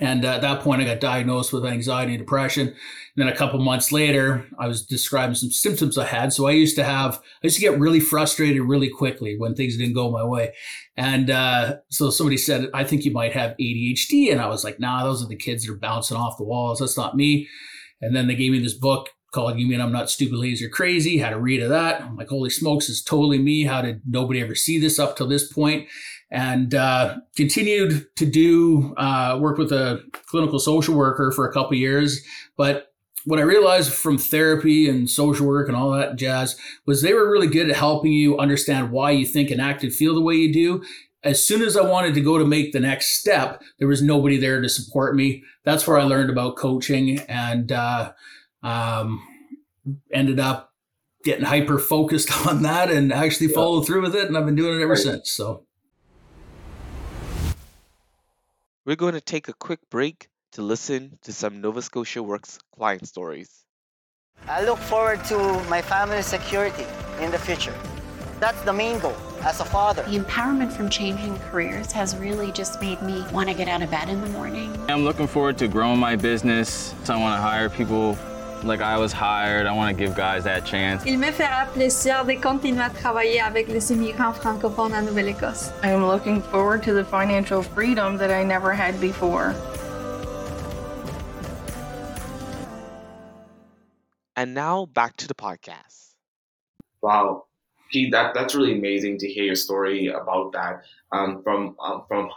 And 0.00 0.24
uh, 0.24 0.28
at 0.28 0.42
that 0.42 0.60
point, 0.60 0.80
I 0.80 0.84
got 0.84 1.00
diagnosed 1.00 1.52
with 1.52 1.66
anxiety 1.66 2.14
and 2.14 2.20
depression. 2.20 2.68
And 2.68 2.76
then 3.16 3.28
a 3.28 3.36
couple 3.36 3.58
months 3.58 3.90
later, 3.90 4.46
I 4.58 4.68
was 4.68 4.84
describing 4.84 5.34
some 5.34 5.50
symptoms 5.50 5.98
I 5.98 6.04
had. 6.04 6.32
So 6.32 6.46
I 6.46 6.52
used 6.52 6.76
to 6.76 6.84
have, 6.84 7.16
I 7.16 7.46
used 7.46 7.56
to 7.56 7.62
get 7.62 7.78
really 7.78 8.00
frustrated 8.00 8.62
really 8.62 8.88
quickly 8.88 9.36
when 9.36 9.54
things 9.54 9.76
didn't 9.76 9.94
go 9.94 10.10
my 10.10 10.24
way. 10.24 10.54
And 10.96 11.30
uh, 11.30 11.76
so 11.90 12.10
somebody 12.10 12.36
said, 12.36 12.68
I 12.72 12.84
think 12.84 13.04
you 13.04 13.12
might 13.12 13.32
have 13.32 13.56
ADHD. 13.60 14.30
And 14.30 14.40
I 14.40 14.46
was 14.46 14.62
like, 14.62 14.78
nah, 14.78 15.04
those 15.04 15.22
are 15.22 15.28
the 15.28 15.36
kids 15.36 15.66
that 15.66 15.72
are 15.72 15.76
bouncing 15.76 16.16
off 16.16 16.38
the 16.38 16.44
walls. 16.44 16.78
That's 16.78 16.96
not 16.96 17.16
me. 17.16 17.48
And 18.00 18.14
then 18.14 18.28
they 18.28 18.36
gave 18.36 18.52
me 18.52 18.60
this 18.60 18.74
book 18.74 19.10
called 19.32 19.58
You 19.58 19.66
Mean 19.66 19.80
I'm 19.80 19.92
Not 19.92 20.10
Stupid, 20.10 20.38
Lazy, 20.38 20.64
or 20.64 20.70
Crazy, 20.70 21.18
how 21.18 21.30
to 21.30 21.38
read 21.38 21.62
of 21.62 21.68
that. 21.70 22.00
I'm 22.00 22.16
like, 22.16 22.28
holy 22.28 22.50
smokes, 22.50 22.88
it's 22.88 23.02
totally 23.02 23.38
me. 23.38 23.64
How 23.64 23.82
did 23.82 24.02
nobody 24.06 24.40
ever 24.40 24.54
see 24.54 24.78
this 24.78 24.98
up 24.98 25.16
till 25.16 25.28
this 25.28 25.52
point? 25.52 25.88
And 26.30 26.74
uh, 26.74 27.18
continued 27.36 28.06
to 28.16 28.26
do 28.26 28.94
uh, 28.96 29.38
work 29.40 29.58
with 29.58 29.72
a 29.72 30.02
clinical 30.26 30.58
social 30.58 30.94
worker 30.94 31.32
for 31.32 31.48
a 31.48 31.52
couple 31.52 31.76
years. 31.76 32.22
But 32.56 32.92
what 33.24 33.38
I 33.38 33.42
realized 33.42 33.92
from 33.92 34.18
therapy 34.18 34.88
and 34.88 35.08
social 35.08 35.46
work 35.46 35.68
and 35.68 35.76
all 35.76 35.90
that 35.92 36.16
jazz 36.16 36.56
was 36.86 37.02
they 37.02 37.14
were 37.14 37.30
really 37.30 37.46
good 37.46 37.68
at 37.68 37.76
helping 37.76 38.12
you 38.12 38.38
understand 38.38 38.90
why 38.90 39.10
you 39.10 39.26
think 39.26 39.50
and 39.50 39.60
act 39.60 39.82
and 39.82 39.92
feel 39.92 40.14
the 40.14 40.20
way 40.20 40.34
you 40.34 40.52
do. 40.52 40.82
As 41.24 41.42
soon 41.42 41.62
as 41.62 41.76
I 41.76 41.82
wanted 41.82 42.14
to 42.14 42.20
go 42.20 42.38
to 42.38 42.44
make 42.44 42.72
the 42.72 42.80
next 42.80 43.18
step, 43.18 43.62
there 43.78 43.88
was 43.88 44.00
nobody 44.00 44.36
there 44.36 44.60
to 44.60 44.68
support 44.68 45.16
me. 45.16 45.42
That's 45.64 45.86
where 45.86 45.98
I 45.98 46.04
learned 46.04 46.30
about 46.30 46.56
coaching 46.56 47.18
and 47.20 47.72
uh, 47.72 48.12
um, 48.62 49.20
ended 50.12 50.38
up 50.38 50.72
getting 51.24 51.44
hyper 51.44 51.78
focused 51.78 52.30
on 52.46 52.62
that 52.62 52.90
and 52.90 53.12
actually 53.12 53.48
followed 53.48 53.84
through 53.84 54.02
with 54.02 54.14
it. 54.14 54.28
And 54.28 54.38
I've 54.38 54.46
been 54.46 54.54
doing 54.54 54.78
it 54.78 54.82
ever 54.82 54.92
right. 54.92 54.98
since. 54.98 55.32
So. 55.32 55.66
We're 58.88 58.96
going 58.96 59.12
to 59.12 59.20
take 59.20 59.48
a 59.48 59.52
quick 59.52 59.80
break 59.90 60.30
to 60.52 60.62
listen 60.62 61.18
to 61.24 61.30
some 61.30 61.60
Nova 61.60 61.82
Scotia 61.82 62.22
Works 62.22 62.58
client 62.74 63.06
stories. 63.06 63.66
I 64.46 64.64
look 64.64 64.78
forward 64.78 65.22
to 65.26 65.36
my 65.68 65.82
family's 65.82 66.24
security 66.24 66.86
in 67.20 67.30
the 67.30 67.38
future. 67.38 67.74
That's 68.40 68.58
the 68.62 68.72
main 68.72 68.98
goal 68.98 69.14
as 69.42 69.60
a 69.60 69.66
father. 69.66 70.04
The 70.04 70.18
empowerment 70.18 70.72
from 70.72 70.88
changing 70.88 71.38
careers 71.50 71.92
has 71.92 72.16
really 72.16 72.50
just 72.50 72.80
made 72.80 73.02
me 73.02 73.26
want 73.30 73.50
to 73.50 73.54
get 73.54 73.68
out 73.68 73.82
of 73.82 73.90
bed 73.90 74.08
in 74.08 74.22
the 74.22 74.30
morning. 74.30 74.74
I'm 74.88 75.04
looking 75.04 75.26
forward 75.26 75.58
to 75.58 75.68
growing 75.68 75.98
my 75.98 76.16
business. 76.16 76.94
So 77.04 77.12
I 77.12 77.18
want 77.18 77.36
to 77.36 77.42
hire 77.42 77.68
people 77.68 78.16
like 78.64 78.80
I 78.80 78.98
was 78.98 79.12
hired. 79.12 79.66
I 79.66 79.72
want 79.72 79.96
to 79.96 80.04
give 80.04 80.14
guys 80.16 80.44
that 80.44 80.64
chance. 80.64 81.04
Il 81.06 81.18
me 81.18 81.30
fera 81.30 81.66
plaisir 81.72 82.24
de 82.24 82.36
continuer 82.36 82.82
à 82.82 82.90
travailler 82.90 83.40
avec 83.40 83.68
les 83.68 83.90
immigrants 83.92 84.32
francophones 84.32 84.92
en 84.92 85.02
Nouvelle-Écosse. 85.02 85.72
I 85.82 85.90
am 85.90 86.06
looking 86.06 86.42
forward 86.42 86.82
to 86.84 86.92
the 86.92 87.04
financial 87.04 87.62
freedom 87.62 88.16
that 88.18 88.30
I 88.30 88.44
never 88.44 88.72
had 88.72 89.00
before. 89.00 89.54
And 94.36 94.54
now 94.54 94.86
back 94.86 95.16
to 95.16 95.26
the 95.26 95.34
podcast. 95.34 96.14
Wow, 97.02 97.46
Pete, 97.90 98.12
that 98.12 98.34
that's 98.34 98.54
really 98.54 98.72
amazing 98.72 99.18
to 99.18 99.28
hear 99.28 99.44
your 99.44 99.56
story 99.56 100.08
about 100.08 100.52
that 100.52 100.82
um, 101.12 101.42
from 101.42 101.74
um, 101.80 102.04
from 102.06 102.30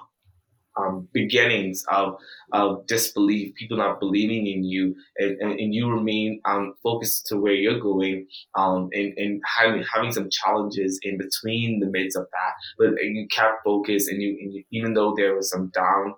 um, 0.81 1.07
beginnings 1.13 1.83
of, 1.89 2.15
of 2.53 2.85
disbelief, 2.87 3.53
people 3.55 3.77
not 3.77 3.99
believing 3.99 4.47
in 4.47 4.63
you, 4.63 4.95
and, 5.17 5.39
and, 5.39 5.51
and 5.59 5.73
you 5.73 5.89
remain 5.89 6.41
um, 6.45 6.73
focused 6.83 7.27
to 7.27 7.37
where 7.37 7.53
you're 7.53 7.79
going, 7.79 8.27
um, 8.55 8.89
and, 8.93 9.13
and 9.17 9.41
having, 9.57 9.83
having 9.93 10.11
some 10.11 10.29
challenges 10.29 10.99
in 11.03 11.17
between 11.17 11.79
the 11.79 11.87
midst 11.87 12.17
of 12.17 12.25
that, 12.31 12.53
but 12.77 13.01
you 13.01 13.27
kept 13.31 13.63
focused, 13.63 14.09
and 14.09 14.21
you, 14.21 14.37
and 14.41 14.53
you 14.53 14.63
even 14.71 14.93
though 14.93 15.13
there 15.15 15.35
was 15.35 15.49
some 15.49 15.71
down 15.73 16.13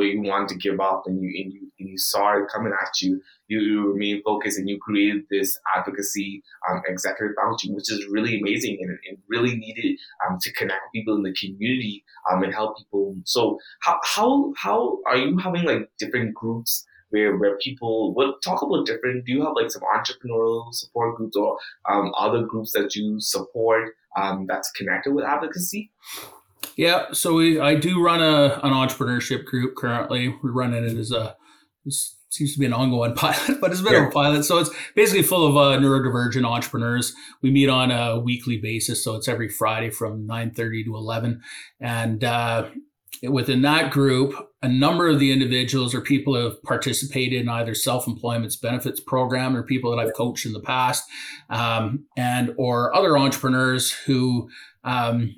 you 0.00 0.22
wanted 0.22 0.48
to 0.48 0.56
give 0.56 0.80
up 0.80 1.04
and 1.06 1.22
you 1.22 1.28
and 1.42 1.52
you, 1.52 1.60
and 1.78 1.88
you 1.88 1.98
saw 1.98 2.36
it 2.36 2.48
coming 2.52 2.72
at 2.72 3.00
you, 3.00 3.20
you, 3.48 3.60
you 3.60 3.92
remain 3.92 4.22
focused 4.22 4.58
and 4.58 4.68
you 4.68 4.78
created 4.78 5.24
this 5.30 5.58
ADDvocacy 5.76 6.42
um, 6.70 6.82
executive 6.86 7.36
function, 7.36 7.74
which 7.74 7.90
is 7.90 8.06
really 8.10 8.38
amazing 8.38 8.78
and, 8.80 8.90
and 9.08 9.18
really 9.28 9.56
needed 9.56 9.98
um, 10.26 10.38
to 10.40 10.52
connect 10.52 10.92
people 10.94 11.16
in 11.16 11.22
the 11.22 11.34
community 11.34 12.04
um, 12.30 12.42
and 12.42 12.54
help 12.54 12.78
people. 12.78 13.16
So 13.24 13.58
how 13.80 13.98
how 14.04 14.52
how 14.56 14.98
are 15.06 15.16
you 15.16 15.36
having 15.38 15.64
like 15.64 15.90
different 15.98 16.34
groups? 16.34 16.86
Where, 17.12 17.36
where 17.38 17.58
people 17.58 18.14
what 18.14 18.40
talk 18.40 18.62
about 18.62 18.86
different 18.86 19.26
do 19.26 19.32
you 19.32 19.42
have 19.42 19.54
like 19.56 19.72
some 19.72 19.82
entrepreneurial 19.82 20.72
support 20.72 21.16
groups 21.16 21.36
or 21.36 21.58
um, 21.90 22.12
other 22.16 22.44
groups 22.44 22.70
that 22.70 22.94
you 22.94 23.18
support 23.18 23.96
um, 24.16 24.46
that's 24.46 24.70
connected 24.70 25.12
with 25.12 25.24
ADDvocacy 25.24 25.88
yeah, 26.76 27.12
so 27.12 27.34
we 27.34 27.60
I 27.60 27.74
do 27.74 28.02
run 28.02 28.20
a 28.20 28.60
an 28.62 28.72
entrepreneurship 28.72 29.44
group 29.44 29.76
currently. 29.76 30.34
We're 30.42 30.52
running 30.52 30.84
it 30.84 30.96
as 30.96 31.12
a 31.12 31.36
this 31.84 32.16
seems 32.30 32.54
to 32.54 32.60
be 32.60 32.66
an 32.66 32.72
ongoing 32.72 33.14
pilot, 33.16 33.60
but 33.60 33.72
it's 33.72 33.82
been 33.82 33.92
yeah. 33.92 34.08
a 34.08 34.10
pilot. 34.10 34.44
So 34.44 34.58
it's 34.58 34.70
basically 34.94 35.22
full 35.22 35.46
of 35.46 35.56
uh, 35.56 35.78
neurodivergent 35.80 36.46
entrepreneurs. 36.46 37.14
We 37.42 37.50
meet 37.50 37.68
on 37.68 37.90
a 37.90 38.18
weekly 38.18 38.58
basis, 38.58 39.04
so 39.04 39.16
it's 39.16 39.28
every 39.28 39.48
Friday 39.48 39.90
from 39.90 40.26
nine 40.26 40.52
thirty 40.52 40.84
to 40.84 40.96
eleven, 40.96 41.42
and 41.80 42.24
uh, 42.24 42.68
within 43.28 43.62
that 43.62 43.90
group, 43.90 44.34
a 44.62 44.68
number 44.68 45.08
of 45.08 45.18
the 45.18 45.32
individuals 45.32 45.94
or 45.94 46.00
people 46.00 46.34
who 46.34 46.44
have 46.44 46.62
participated 46.62 47.42
in 47.42 47.48
either 47.48 47.74
self-employment's 47.74 48.56
benefits 48.56 49.00
program 49.00 49.54
or 49.56 49.62
people 49.62 49.90
that 49.90 50.00
I've 50.00 50.14
coached 50.14 50.46
in 50.46 50.52
the 50.52 50.60
past, 50.60 51.04
um, 51.50 52.06
and 52.16 52.54
or 52.56 52.94
other 52.94 53.18
entrepreneurs 53.18 53.90
who 53.90 54.48
um, 54.84 55.34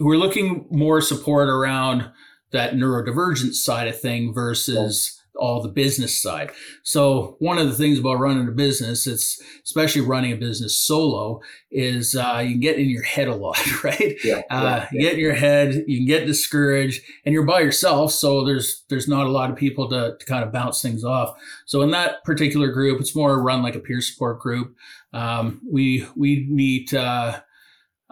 we're 0.00 0.16
looking 0.16 0.66
more 0.70 1.00
support 1.00 1.48
around 1.48 2.10
that 2.52 2.74
neurodivergent 2.74 3.54
side 3.54 3.88
of 3.88 4.00
thing 4.00 4.32
versus 4.32 5.20
all 5.36 5.60
the 5.60 5.68
business 5.68 6.20
side. 6.20 6.52
So 6.82 7.36
one 7.40 7.58
of 7.58 7.66
the 7.68 7.74
things 7.74 7.98
about 7.98 8.20
running 8.20 8.46
a 8.46 8.52
business, 8.52 9.06
it's 9.06 9.42
especially 9.64 10.02
running 10.02 10.32
a 10.32 10.36
business 10.36 10.76
solo, 10.76 11.40
is 11.70 12.14
uh, 12.14 12.40
you 12.44 12.52
can 12.52 12.60
get 12.60 12.78
in 12.78 12.88
your 12.88 13.02
head 13.02 13.28
a 13.28 13.34
lot, 13.34 13.58
right? 13.84 14.14
Yeah, 14.22 14.42
uh, 14.50 14.60
yeah, 14.60 14.88
you 14.92 15.00
get 15.00 15.14
in 15.14 15.20
your 15.20 15.34
head, 15.34 15.84
you 15.86 15.98
can 15.98 16.06
get 16.06 16.26
discouraged, 16.26 17.02
and 17.24 17.32
you're 17.32 17.44
by 17.44 17.60
yourself. 17.60 18.12
So 18.12 18.44
there's 18.44 18.84
there's 18.88 19.08
not 19.08 19.26
a 19.26 19.30
lot 19.30 19.50
of 19.50 19.56
people 19.56 19.88
to, 19.90 20.16
to 20.18 20.26
kind 20.26 20.44
of 20.44 20.52
bounce 20.52 20.80
things 20.80 21.04
off. 21.04 21.36
So 21.66 21.82
in 21.82 21.90
that 21.90 22.22
particular 22.24 22.70
group, 22.70 23.00
it's 23.00 23.16
more 23.16 23.42
run 23.42 23.62
like 23.62 23.74
a 23.74 23.80
peer 23.80 24.00
support 24.00 24.40
group. 24.40 24.74
Um, 25.12 25.60
we 25.68 26.06
we 26.16 26.46
meet. 26.48 26.94
Uh, 26.94 27.40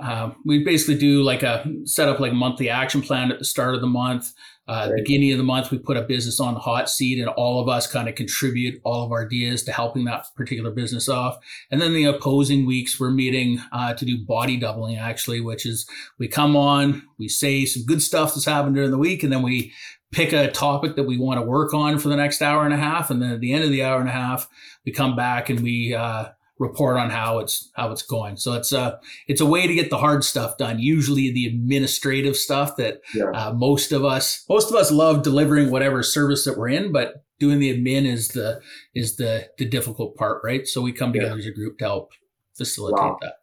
um, 0.03 0.37
we 0.45 0.65
basically 0.65 0.99
do 0.99 1.23
like 1.23 1.43
a 1.43 1.65
set 1.85 2.09
up 2.09 2.19
like 2.19 2.33
a 2.33 2.35
monthly 2.35 2.69
action 2.69 3.03
plan 3.03 3.31
at 3.31 3.39
the 3.39 3.45
start 3.45 3.75
of 3.75 3.81
the 3.81 3.87
month. 3.87 4.33
Uh, 4.69 4.89
right. 4.91 4.99
beginning 4.99 5.33
of 5.33 5.39
the 5.39 5.45
month, 5.45 5.73
we 5.73 5.79
put 5.79 5.97
a 5.97 6.03
business 6.03 6.39
on 6.39 6.55
the 6.55 6.61
hot 6.61 6.89
seat, 6.89 7.19
and 7.19 7.29
all 7.31 7.61
of 7.61 7.69
us 7.69 7.87
kind 7.87 8.09
of 8.09 8.15
contribute 8.15 8.81
all 8.85 9.05
of 9.05 9.11
our 9.11 9.27
ideas 9.27 9.65
to 9.65 9.73
helping 9.73 10.05
that 10.05 10.25
particular 10.37 10.71
business 10.71 11.09
off. 11.09 11.37
And 11.71 11.81
then 11.81 11.95
the 11.95 12.05
opposing 12.05 12.65
weeks, 12.65 12.99
we're 12.99 13.11
meeting 13.11 13.61
uh, 13.73 13.95
to 13.95 14.05
do 14.05 14.25
body 14.25 14.57
doubling, 14.57 14.97
actually, 14.97 15.41
which 15.41 15.67
is 15.67 15.89
we 16.19 16.29
come 16.29 16.57
on, 16.57 17.03
we 17.19 17.29
say 17.29 17.65
some 17.65 17.85
good 17.85 18.01
stuff 18.03 18.35
that's 18.35 18.45
happened 18.45 18.77
during 18.77 18.93
the 18.93 18.99
week, 18.99 19.25
and 19.25 19.33
then 19.33 19.43
we 19.43 19.73
pick 20.13 20.33
a 20.33 20.51
topic 20.51 20.95
that 20.95 21.05
we 21.05 21.19
want 21.19 21.41
to 21.41 21.47
work 21.47 21.75
on 21.75 21.99
for 21.99 22.09
the 22.09 22.17
next 22.17 22.41
hour 22.41 22.65
and 22.65 22.75
a 22.75 22.77
half. 22.77 23.11
And 23.11 23.21
then 23.21 23.33
at 23.33 23.41
the 23.41 23.53
end 23.53 23.65
of 23.65 23.71
the 23.71 23.83
hour 23.83 23.99
and 23.99 24.09
a 24.09 24.13
half, 24.13 24.49
we 24.85 24.93
come 24.93 25.17
back 25.17 25.49
and 25.49 25.61
we 25.61 25.95
uh, 25.95 26.27
report 26.63 26.97
on 26.97 27.11
how 27.11 27.41
it's 27.41 27.71
how 27.75 27.91
it's 27.91 28.03
going. 28.03 28.37
So 28.37 28.55
it's 28.55 28.73
a 28.73 28.99
it's 29.27 29.41
a 29.41 29.47
way 29.47 29.67
to 29.67 29.75
get 29.75 29.91
the 29.91 29.99
hard 29.99 30.25
stuff 30.25 30.57
done. 30.57 30.79
Usually 30.79 31.31
the 31.31 31.47
administrative 31.47 32.37
stuff 32.37 32.77
that 32.77 33.01
yeah. 33.15 33.31
uh, 33.35 33.53
most 33.53 33.93
of 33.93 34.05
us 34.05 34.45
most 34.49 34.71
of 34.71 34.77
us 34.77 34.91
love 34.91 35.23
delivering 35.23 35.71
whatever 35.71 36.03
service 36.03 36.45
that 36.45 36.57
we're 36.57 36.69
in, 36.69 36.93
but 36.93 37.25
doing 37.39 37.59
the 37.59 37.77
admin 37.77 38.07
is 38.07 38.29
the 38.29 38.61
is 38.95 39.17
the 39.17 39.49
the 39.59 39.67
difficult 39.67 40.17
part, 40.17 40.41
right? 40.45 40.67
So 40.67 40.81
we 40.81 40.93
come 40.93 41.13
together 41.13 41.35
yeah. 41.35 41.41
as 41.41 41.47
a 41.47 41.53
group 41.53 41.79
to 41.79 41.85
help 41.85 42.13
facilitate 42.57 43.03
wow. 43.03 43.19
that. 43.21 43.35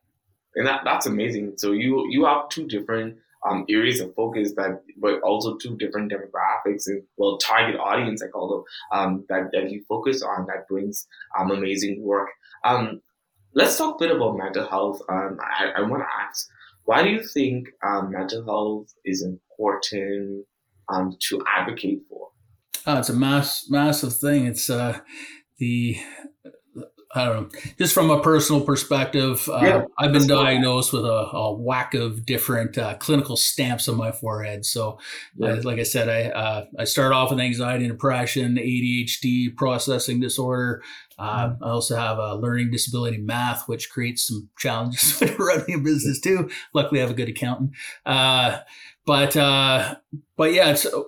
And 0.55 0.67
that, 0.67 0.81
that's 0.83 1.05
amazing. 1.05 1.53
So 1.57 1.71
you 1.73 2.07
you 2.09 2.25
have 2.25 2.49
two 2.49 2.65
different 2.67 3.17
um, 3.47 3.65
areas 3.69 3.99
of 3.99 4.13
focus 4.15 4.53
that, 4.55 4.81
but 4.97 5.21
also 5.21 5.57
two 5.57 5.77
different 5.77 6.11
demographics 6.11 6.87
and 6.87 7.03
well, 7.17 7.37
target 7.37 7.79
audience, 7.79 8.21
I 8.21 8.27
call 8.27 8.49
them, 8.49 8.63
um, 8.91 9.25
that, 9.29 9.51
that 9.53 9.71
you 9.71 9.83
focus 9.87 10.21
on 10.21 10.45
that 10.47 10.67
brings 10.67 11.07
um, 11.37 11.51
amazing 11.51 12.03
work. 12.03 12.29
Um, 12.65 13.01
let's 13.53 13.77
talk 13.77 13.95
a 13.95 14.05
bit 14.05 14.15
about 14.15 14.37
mental 14.37 14.67
health. 14.67 15.01
Um, 15.09 15.37
I, 15.41 15.71
I 15.77 15.81
want 15.81 16.03
to 16.03 16.07
ask, 16.27 16.47
why 16.85 17.03
do 17.03 17.09
you 17.09 17.23
think 17.23 17.69
um, 17.85 18.11
mental 18.11 18.43
health 18.45 18.93
is 19.05 19.23
important 19.23 20.45
um, 20.89 21.15
to 21.27 21.43
advocate 21.47 22.01
for? 22.09 22.29
Oh, 22.85 22.99
it's 22.99 23.09
a 23.09 23.13
mass, 23.13 23.67
massive 23.69 24.15
thing. 24.15 24.45
It's 24.45 24.69
uh, 24.69 24.99
the 25.57 25.97
I 27.15 27.25
don't 27.25 27.53
know. 27.53 27.61
Just 27.79 27.95
from 27.95 28.11
a 28.11 28.21
personal 28.21 28.61
perspective, 28.61 29.49
uh, 29.49 29.59
yeah, 29.63 29.85
I've 29.97 30.13
been 30.13 30.27
diagnosed 30.27 30.93
with 30.93 31.05
a, 31.05 31.29
a, 31.33 31.53
whack 31.55 31.95
of 31.95 32.23
different 32.23 32.77
uh, 32.77 32.97
clinical 32.97 33.35
stamps 33.35 33.89
on 33.89 33.97
my 33.97 34.11
forehead. 34.11 34.63
So, 34.63 34.99
yeah. 35.35 35.53
uh, 35.53 35.61
like 35.63 35.79
I 35.79 35.83
said, 35.83 36.07
I 36.07 36.29
uh, 36.29 36.65
I 36.77 36.83
start 36.83 37.11
off 37.11 37.31
with 37.31 37.39
anxiety 37.39 37.85
and 37.85 37.93
depression, 37.93 38.57
ADHD, 38.57 39.55
processing 39.55 40.19
disorder. 40.19 40.83
Mm-hmm. 41.19 41.63
I 41.63 41.67
also 41.67 41.95
have 41.95 42.19
a 42.19 42.35
learning 42.35 42.69
disability, 42.69 43.17
math, 43.17 43.67
which 43.67 43.89
creates 43.89 44.27
some 44.27 44.47
challenges 44.59 45.19
when 45.19 45.35
running 45.37 45.75
a 45.75 45.79
business 45.79 46.19
too. 46.19 46.47
Luckily, 46.75 46.99
I 46.99 47.01
have 47.01 47.11
a 47.11 47.15
good 47.15 47.29
accountant. 47.29 47.71
Uh, 48.05 48.59
but 49.07 49.35
uh, 49.35 49.95
but 50.37 50.53
yeah, 50.53 50.69
it's 50.69 50.85
a, 50.85 51.01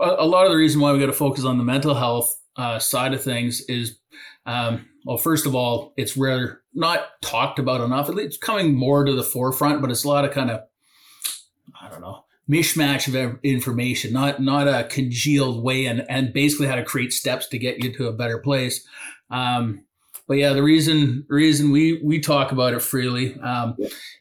a, 0.00 0.26
lot 0.26 0.46
of 0.46 0.52
the 0.52 0.56
reason 0.56 0.80
why 0.80 0.92
we 0.92 0.98
got 0.98 1.06
to 1.06 1.12
focus 1.12 1.44
on 1.44 1.58
the 1.58 1.64
mental 1.64 1.92
health 1.92 2.40
side 2.78 3.12
of 3.12 3.22
things 3.22 3.60
is. 3.62 3.98
Um, 4.46 4.86
well, 5.04 5.18
first 5.18 5.46
of 5.46 5.54
all, 5.54 5.92
it's 5.96 6.16
rare, 6.16 6.60
not 6.74 7.20
talked 7.22 7.58
about 7.58 7.80
enough. 7.80 8.08
It's 8.10 8.36
coming 8.36 8.74
more 8.74 9.04
to 9.04 9.12
the 9.12 9.22
forefront, 9.22 9.80
but 9.80 9.90
it's 9.90 10.04
a 10.04 10.08
lot 10.08 10.24
of 10.24 10.30
kind 10.30 10.50
of, 10.50 10.62
I 11.80 11.88
don't 11.88 12.00
know, 12.00 12.24
mishmash 12.48 13.08
of 13.08 13.38
information, 13.42 14.12
not 14.12 14.40
not 14.40 14.68
a 14.68 14.84
congealed 14.84 15.62
way, 15.62 15.86
and 15.86 16.04
and 16.08 16.32
basically 16.32 16.66
how 16.66 16.76
to 16.76 16.84
create 16.84 17.12
steps 17.12 17.48
to 17.48 17.58
get 17.58 17.82
you 17.82 17.92
to 17.94 18.08
a 18.08 18.12
better 18.12 18.38
place. 18.38 18.86
Um, 19.30 19.84
but 20.28 20.34
yeah, 20.34 20.52
the 20.52 20.62
reason 20.62 21.26
reason 21.28 21.72
we 21.72 22.00
we 22.02 22.20
talk 22.20 22.52
about 22.52 22.74
it 22.74 22.82
freely 22.82 23.38
um, 23.40 23.76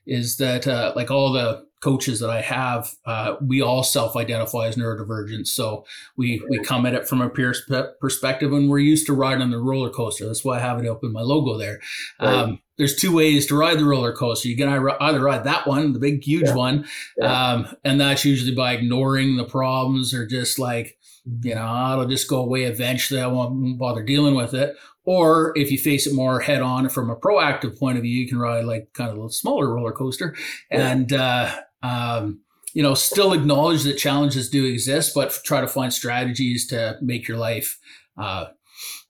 is 0.06 0.38
that 0.38 0.68
uh, 0.68 0.94
like 0.96 1.12
all 1.12 1.32
the 1.32 1.66
coaches 1.82 2.20
that 2.20 2.30
I 2.30 2.42
have, 2.42 2.94
uh, 3.06 3.36
we 3.42 3.62
all 3.62 3.84
self-identify 3.84 4.68
as 4.68 4.76
neurodivergent. 4.76 5.48
So 5.48 5.84
we 6.16 6.42
we 6.50 6.60
come 6.60 6.86
at 6.86 6.94
it 6.94 7.08
from 7.08 7.22
a 7.22 7.30
peer 7.30 7.54
perspective, 8.00 8.54
and 8.54 8.70
we're 8.70 8.80
used 8.80 9.08
to 9.08 9.14
riding 9.14 9.42
on 9.42 9.50
the 9.50 9.60
roller 9.60 9.90
coaster. 9.90 10.26
That's 10.26 10.46
why 10.46 10.58
I 10.58 10.60
have 10.62 10.80
it 10.80 10.88
up 10.88 11.04
in 11.04 11.12
my 11.12 11.22
logo 11.22 11.58
there. 11.58 11.82
Right. 12.20 12.34
Um, 12.34 12.60
there's 12.78 12.96
two 12.96 13.16
ways 13.16 13.46
to 13.48 13.56
ride 13.56 13.80
the 13.80 13.86
roller 13.86 14.14
coaster. 14.14 14.48
You 14.48 14.58
can 14.58 14.70
either 14.70 15.20
ride 15.20 15.44
that 15.44 15.68
one, 15.68 15.94
the 15.94 16.00
big 16.00 16.24
huge 16.24 16.48
yeah. 16.48 16.56
one, 16.56 16.86
yeah. 17.18 17.52
Um, 17.52 17.76
and 17.84 18.00
that's 18.00 18.26
usually 18.26 18.56
by 18.56 18.74
ignoring 18.74 19.38
the 19.38 19.44
problems 19.44 20.14
or 20.14 20.26
just 20.26 20.58
like 20.58 20.98
you 21.44 21.54
know 21.56 21.94
it'll 21.94 22.08
just 22.08 22.30
go 22.30 22.42
away 22.42 22.64
eventually. 22.64 23.22
I 23.22 23.28
won't 23.28 23.78
bother 23.78 24.04
dealing 24.04 24.36
with 24.36 24.54
it. 24.54 24.76
Or 25.04 25.52
if 25.56 25.72
you 25.72 25.80
face 25.80 26.06
it 26.06 26.14
more 26.14 26.42
head 26.42 26.62
on 26.62 26.88
from 26.90 27.10
a 27.10 27.16
proactive 27.16 27.78
point 27.80 27.98
of 27.98 28.04
view, 28.04 28.16
you 28.16 28.28
can 28.28 28.38
ride 28.38 28.66
like 28.66 28.94
kind 28.94 29.10
of 29.10 29.24
a 29.24 29.30
smaller 29.32 29.74
roller 29.74 29.92
coaster 29.92 30.36
and. 30.70 31.12
Uh, 31.12 31.52
um, 31.84 32.42
you 32.74 32.84
know, 32.84 32.94
still 32.94 33.34
acknowledge 33.34 33.84
that 33.84 33.98
challenges 33.98 34.50
do 34.50 34.66
exist, 34.66 35.14
but 35.14 35.38
try 35.44 35.62
to 35.62 35.68
find 35.68 35.94
strategies 35.94 36.68
to 36.68 36.98
make 37.02 37.28
your 37.28 37.38
life, 37.38 37.80
uh, 38.18 38.46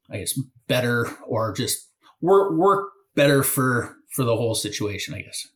I 0.09 0.17
guess, 0.17 0.39
better 0.67 1.07
or 1.27 1.53
just 1.53 1.89
work 2.21 2.53
work 2.53 2.89
better 3.15 3.43
for 3.43 3.95
for 4.11 4.23
the 4.23 4.35
whole 4.35 4.55
situation. 4.55 5.13
I 5.13 5.21
guess. 5.21 5.47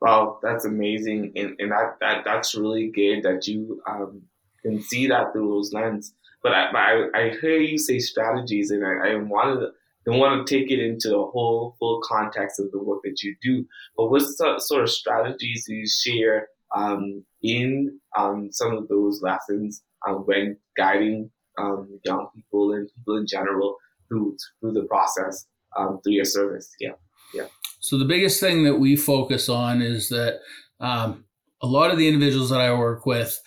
Wow, 0.00 0.38
that's 0.42 0.66
amazing, 0.66 1.32
and 1.34 1.54
and 1.58 1.70
that, 1.70 1.96
that 2.00 2.24
that's 2.24 2.54
really 2.54 2.90
good 2.90 3.22
that 3.22 3.46
you 3.46 3.80
um, 3.88 4.22
can 4.62 4.82
see 4.82 5.06
that 5.06 5.32
through 5.32 5.48
those 5.48 5.72
lens. 5.72 6.14
But 6.42 6.52
I, 6.52 6.66
I, 6.74 7.18
I 7.18 7.30
hear 7.40 7.56
you 7.56 7.78
say 7.78 7.98
strategies, 7.98 8.70
and 8.70 8.84
I, 8.84 9.12
I 9.12 9.14
wanted 9.16 9.60
to 9.60 9.70
don't 10.04 10.18
want 10.18 10.46
to 10.46 10.58
take 10.58 10.70
it 10.70 10.80
into 10.80 11.08
the 11.08 11.14
whole 11.14 11.76
full 11.78 12.00
context 12.04 12.60
of 12.60 12.70
the 12.72 12.82
work 12.82 13.00
that 13.04 13.22
you 13.22 13.34
do. 13.42 13.64
But 13.96 14.10
what 14.10 14.22
sort 14.60 14.82
of 14.82 14.90
strategies 14.90 15.64
do 15.66 15.74
you 15.74 15.86
share 15.86 16.48
um, 16.74 17.24
in 17.42 17.98
um, 18.18 18.50
some 18.52 18.76
of 18.76 18.88
those 18.88 19.20
lessons 19.22 19.82
um, 20.06 20.24
when 20.26 20.56
guiding 20.76 21.30
um, 21.58 22.00
young 22.04 22.28
people 22.34 22.72
and 22.72 22.88
people 22.96 23.16
in 23.16 23.26
general 23.26 23.76
through 24.08 24.36
through 24.60 24.72
the 24.72 24.84
process 24.84 25.46
um, 25.76 26.00
through 26.02 26.14
your 26.14 26.24
service? 26.24 26.70
Yeah, 26.80 26.92
yeah. 27.32 27.46
So 27.80 27.98
the 27.98 28.04
biggest 28.04 28.40
thing 28.40 28.64
that 28.64 28.76
we 28.76 28.96
focus 28.96 29.48
on 29.48 29.82
is 29.82 30.08
that 30.08 30.40
um, 30.80 31.24
a 31.62 31.66
lot 31.66 31.90
of 31.90 31.98
the 31.98 32.08
individuals 32.08 32.50
that 32.50 32.60
I 32.60 32.72
work 32.72 33.06
with 33.06 33.40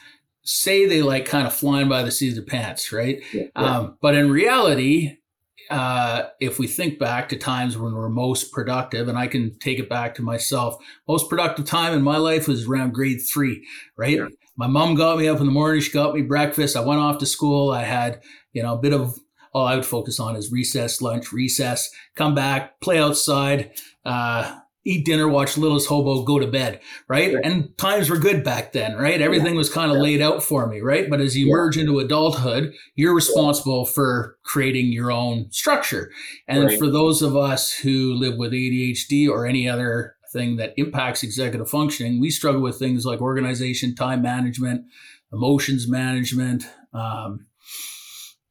say 0.43 0.85
they 0.85 1.01
like 1.01 1.25
kind 1.25 1.45
of 1.45 1.53
flying 1.53 1.89
by 1.89 2.03
the 2.03 2.11
seat 2.11 2.29
of 2.29 2.35
their 2.35 2.45
pants, 2.45 2.93
right? 2.93 3.21
Yeah, 3.33 3.43
yeah. 3.55 3.87
but 4.01 4.15
in 4.15 4.31
reality, 4.31 5.16
uh, 5.69 6.27
if 6.39 6.59
we 6.59 6.67
think 6.67 6.99
back 6.99 7.29
to 7.29 7.37
times 7.37 7.77
when 7.77 7.93
we're 7.93 8.09
most 8.09 8.51
productive, 8.51 9.07
and 9.07 9.17
I 9.17 9.27
can 9.27 9.57
take 9.59 9.79
it 9.79 9.89
back 9.89 10.15
to 10.15 10.21
myself, 10.21 10.77
most 11.07 11.29
productive 11.29 11.65
time 11.65 11.93
in 11.93 12.01
my 12.01 12.17
life 12.17 12.47
was 12.47 12.67
around 12.67 12.93
grade 12.93 13.21
three, 13.21 13.65
right? 13.95 14.17
Yeah. 14.17 14.27
my 14.55 14.67
mom 14.67 14.95
got 14.95 15.17
me 15.17 15.27
up 15.27 15.39
in 15.39 15.45
the 15.45 15.51
morning. 15.51 15.81
She 15.81 15.91
got 15.91 16.15
me 16.15 16.21
breakfast. 16.21 16.75
I 16.75 16.81
went 16.81 16.99
off 16.99 17.19
to 17.19 17.25
school. 17.25 17.71
I 17.71 17.83
had, 17.83 18.21
you 18.53 18.63
know, 18.63 18.75
a 18.75 18.79
bit 18.79 18.93
of 18.93 19.17
all 19.53 19.65
I 19.65 19.75
would 19.75 19.85
focus 19.85 20.19
on 20.19 20.35
is 20.35 20.51
recess, 20.51 21.01
lunch, 21.01 21.31
recess, 21.31 21.89
come 22.15 22.35
back, 22.35 22.79
play 22.79 22.99
outside, 22.99 23.71
uh, 24.05 24.59
eat 24.87 25.05
dinner, 25.05 25.27
watch 25.27 25.57
Littlest 25.57 25.87
Hobo, 25.87 26.23
go 26.23 26.39
to 26.39 26.47
bed, 26.47 26.79
right? 27.07 27.33
right? 27.35 27.45
And 27.45 27.77
times 27.77 28.09
were 28.09 28.17
good 28.17 28.43
back 28.43 28.71
then, 28.71 28.95
right? 28.95 29.21
Everything 29.21 29.53
yeah. 29.53 29.57
was 29.57 29.69
kind 29.69 29.91
of 29.91 29.97
yeah. 29.97 30.03
laid 30.03 30.21
out 30.21 30.41
for 30.41 30.67
me, 30.67 30.79
right? 30.79 31.09
But 31.09 31.21
as 31.21 31.35
you 31.37 31.47
yeah. 31.47 31.53
merge 31.53 31.77
into 31.77 31.99
adulthood, 31.99 32.73
you're 32.95 33.13
responsible 33.13 33.85
for 33.85 34.37
creating 34.43 34.91
your 34.91 35.11
own 35.11 35.51
structure. 35.51 36.11
And 36.47 36.65
right. 36.65 36.79
for 36.79 36.89
those 36.89 37.21
of 37.21 37.35
us 37.35 37.71
who 37.73 38.13
live 38.13 38.37
with 38.37 38.53
ADHD 38.53 39.29
or 39.29 39.45
any 39.45 39.67
other 39.67 40.15
thing 40.31 40.57
that 40.57 40.73
impacts 40.77 41.23
executive 41.23 41.69
functioning, 41.69 42.19
we 42.19 42.29
struggle 42.29 42.61
with 42.61 42.79
things 42.79 43.05
like 43.05 43.21
organization, 43.21 43.95
time 43.95 44.21
management, 44.21 44.85
emotions 45.31 45.87
management, 45.87 46.63
um, 46.93 47.45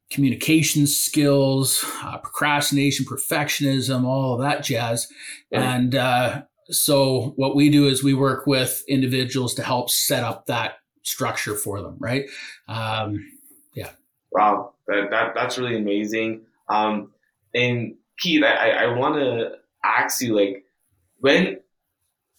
communication 0.09 0.87
skills, 0.87 1.83
uh, 2.03 2.17
procrastination, 2.17 3.05
perfectionism, 3.05 4.05
all 4.05 4.33
of 4.33 4.41
that 4.41 4.63
jazz. 4.63 5.07
And 5.51 5.95
uh, 5.95 6.43
so, 6.69 7.33
what 7.35 7.55
we 7.55 7.69
do 7.69 7.87
is 7.87 8.03
we 8.03 8.13
work 8.13 8.47
with 8.47 8.83
individuals 8.87 9.53
to 9.55 9.63
help 9.63 9.89
set 9.89 10.23
up 10.23 10.45
that 10.47 10.75
structure 11.03 11.55
for 11.55 11.81
them, 11.81 11.95
right? 11.99 12.25
Um, 12.67 13.31
yeah. 13.73 13.91
Wow, 14.31 14.73
that, 14.87 15.09
that 15.09 15.33
that's 15.35 15.57
really 15.57 15.77
amazing. 15.77 16.41
Um, 16.69 17.11
and 17.53 17.95
Keith, 18.19 18.43
I, 18.43 18.71
I 18.71 18.97
want 18.97 19.15
to 19.15 19.51
ask 19.83 20.21
you, 20.21 20.35
like, 20.35 20.65
when 21.19 21.59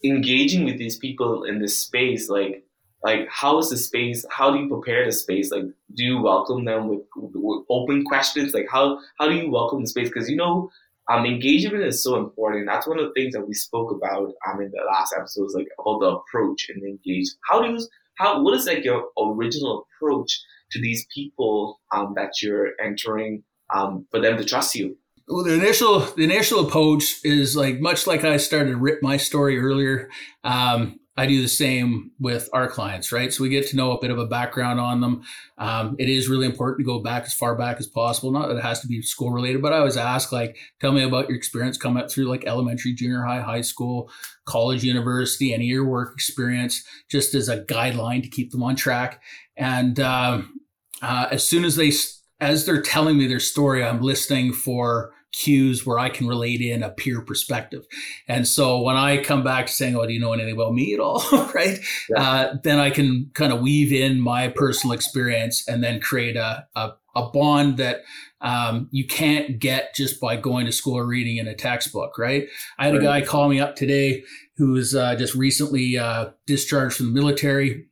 engaging 0.04 0.64
with 0.64 0.78
these 0.78 0.96
people 0.96 1.44
in 1.44 1.58
this 1.58 1.76
space, 1.76 2.28
like, 2.28 2.64
like 3.02 3.28
how 3.30 3.58
is 3.58 3.70
the 3.70 3.76
space 3.76 4.24
how 4.30 4.50
do 4.50 4.58
you 4.58 4.68
prepare 4.68 5.04
the 5.04 5.12
space? 5.12 5.50
Like 5.50 5.64
do 5.94 6.04
you 6.04 6.20
welcome 6.22 6.64
them 6.64 6.88
with, 6.88 7.00
with 7.16 7.64
open 7.70 8.04
questions? 8.04 8.54
Like 8.54 8.66
how 8.70 8.98
how 9.18 9.28
do 9.28 9.34
you 9.34 9.50
welcome 9.50 9.80
the 9.82 9.88
space? 9.88 10.08
Because 10.08 10.28
you 10.28 10.36
know 10.36 10.70
um, 11.10 11.24
engagement 11.24 11.84
is 11.84 12.02
so 12.02 12.16
important. 12.16 12.66
That's 12.66 12.86
one 12.86 12.98
of 12.98 13.06
the 13.06 13.14
things 13.14 13.32
that 13.32 13.46
we 13.46 13.54
spoke 13.54 13.90
about 13.90 14.34
um, 14.46 14.60
in 14.60 14.70
the 14.70 14.82
last 14.86 15.14
episodes 15.16 15.54
like 15.54 15.68
about 15.78 16.00
the 16.00 16.16
approach 16.16 16.66
and 16.68 16.82
engage 16.82 17.28
how 17.48 17.62
do 17.62 17.72
you 17.72 17.78
how 18.16 18.42
what 18.42 18.54
is 18.54 18.66
like 18.66 18.84
your 18.84 19.08
original 19.18 19.86
approach 19.96 20.40
to 20.72 20.80
these 20.80 21.06
people 21.14 21.80
um, 21.94 22.12
that 22.16 22.42
you're 22.42 22.72
entering 22.82 23.42
um, 23.74 24.06
for 24.10 24.20
them 24.20 24.36
to 24.36 24.44
trust 24.44 24.74
you? 24.74 24.96
Well, 25.28 25.44
the 25.44 25.54
initial 25.54 26.00
the 26.00 26.24
initial 26.24 26.66
approach 26.66 27.16
is 27.22 27.54
like 27.54 27.80
much 27.80 28.06
like 28.06 28.24
I 28.24 28.38
started 28.38 28.76
rip 28.76 29.02
my 29.02 29.18
story 29.18 29.58
earlier. 29.58 30.08
Um, 30.42 31.00
I 31.18 31.26
do 31.26 31.42
the 31.42 31.48
same 31.48 32.12
with 32.20 32.48
our 32.52 32.68
clients, 32.68 33.10
right? 33.10 33.32
So 33.32 33.42
we 33.42 33.48
get 33.48 33.66
to 33.68 33.76
know 33.76 33.90
a 33.90 34.00
bit 34.00 34.12
of 34.12 34.20
a 34.20 34.26
background 34.26 34.78
on 34.78 35.00
them. 35.00 35.22
Um, 35.58 35.96
it 35.98 36.08
is 36.08 36.28
really 36.28 36.46
important 36.46 36.78
to 36.78 36.84
go 36.84 37.00
back 37.00 37.24
as 37.24 37.34
far 37.34 37.56
back 37.56 37.80
as 37.80 37.88
possible. 37.88 38.30
Not 38.30 38.46
that 38.46 38.56
it 38.56 38.62
has 38.62 38.80
to 38.82 38.86
be 38.86 39.02
school 39.02 39.32
related, 39.32 39.60
but 39.60 39.72
I 39.72 39.78
always 39.78 39.96
ask, 39.96 40.30
like, 40.30 40.56
tell 40.80 40.92
me 40.92 41.02
about 41.02 41.28
your 41.28 41.36
experience 41.36 41.76
coming 41.76 42.00
up 42.00 42.08
through 42.08 42.26
like 42.26 42.46
elementary, 42.46 42.92
junior 42.92 43.22
high, 43.22 43.40
high 43.40 43.62
school, 43.62 44.08
college, 44.44 44.84
university, 44.84 45.52
any 45.52 45.64
of 45.64 45.74
your 45.74 45.86
work 45.86 46.14
experience, 46.14 46.84
just 47.10 47.34
as 47.34 47.48
a 47.48 47.64
guideline 47.64 48.22
to 48.22 48.28
keep 48.28 48.52
them 48.52 48.62
on 48.62 48.76
track. 48.76 49.20
And 49.56 49.98
um, 49.98 50.60
uh, 51.02 51.26
as 51.32 51.42
soon 51.42 51.64
as 51.64 51.74
they, 51.74 51.90
as 52.38 52.64
they're 52.64 52.80
telling 52.80 53.18
me 53.18 53.26
their 53.26 53.40
story, 53.40 53.82
I'm 53.82 54.02
listening 54.02 54.52
for 54.52 55.12
cues 55.32 55.84
where 55.84 55.98
I 55.98 56.08
can 56.08 56.26
relate 56.26 56.60
in 56.60 56.82
a 56.82 56.90
peer 56.90 57.20
perspective. 57.20 57.86
And 58.26 58.46
so 58.46 58.80
when 58.80 58.96
I 58.96 59.22
come 59.22 59.44
back 59.44 59.68
saying, 59.68 59.96
"Oh, 59.96 60.06
do 60.06 60.12
you 60.12 60.20
know 60.20 60.32
anything 60.32 60.54
about 60.54 60.74
me 60.74 60.94
at 60.94 61.00
all?" 61.00 61.22
right? 61.54 61.78
Yeah. 62.08 62.22
Uh, 62.22 62.56
then 62.62 62.78
I 62.78 62.90
can 62.90 63.30
kind 63.34 63.52
of 63.52 63.60
weave 63.60 63.92
in 63.92 64.20
my 64.20 64.48
personal 64.48 64.94
experience 64.94 65.66
and 65.68 65.82
then 65.82 66.00
create 66.00 66.36
a 66.36 66.66
a, 66.74 66.92
a 67.14 67.30
bond 67.30 67.76
that 67.76 68.02
um, 68.40 68.88
you 68.90 69.06
can't 69.06 69.58
get 69.58 69.94
just 69.94 70.20
by 70.20 70.36
going 70.36 70.66
to 70.66 70.72
school 70.72 70.96
or 70.96 71.06
reading 71.06 71.38
in 71.38 71.48
a 71.48 71.54
textbook, 71.54 72.18
right? 72.18 72.46
I 72.78 72.86
had 72.86 72.94
a 72.94 73.00
guy 73.00 73.20
call 73.20 73.48
me 73.48 73.60
up 73.60 73.74
today 73.74 74.22
who 74.56 74.72
was 74.72 74.94
uh, 74.94 75.16
just 75.16 75.34
recently 75.34 75.98
uh, 75.98 76.30
discharged 76.46 76.96
from 76.96 77.06
the 77.06 77.20
military 77.20 77.86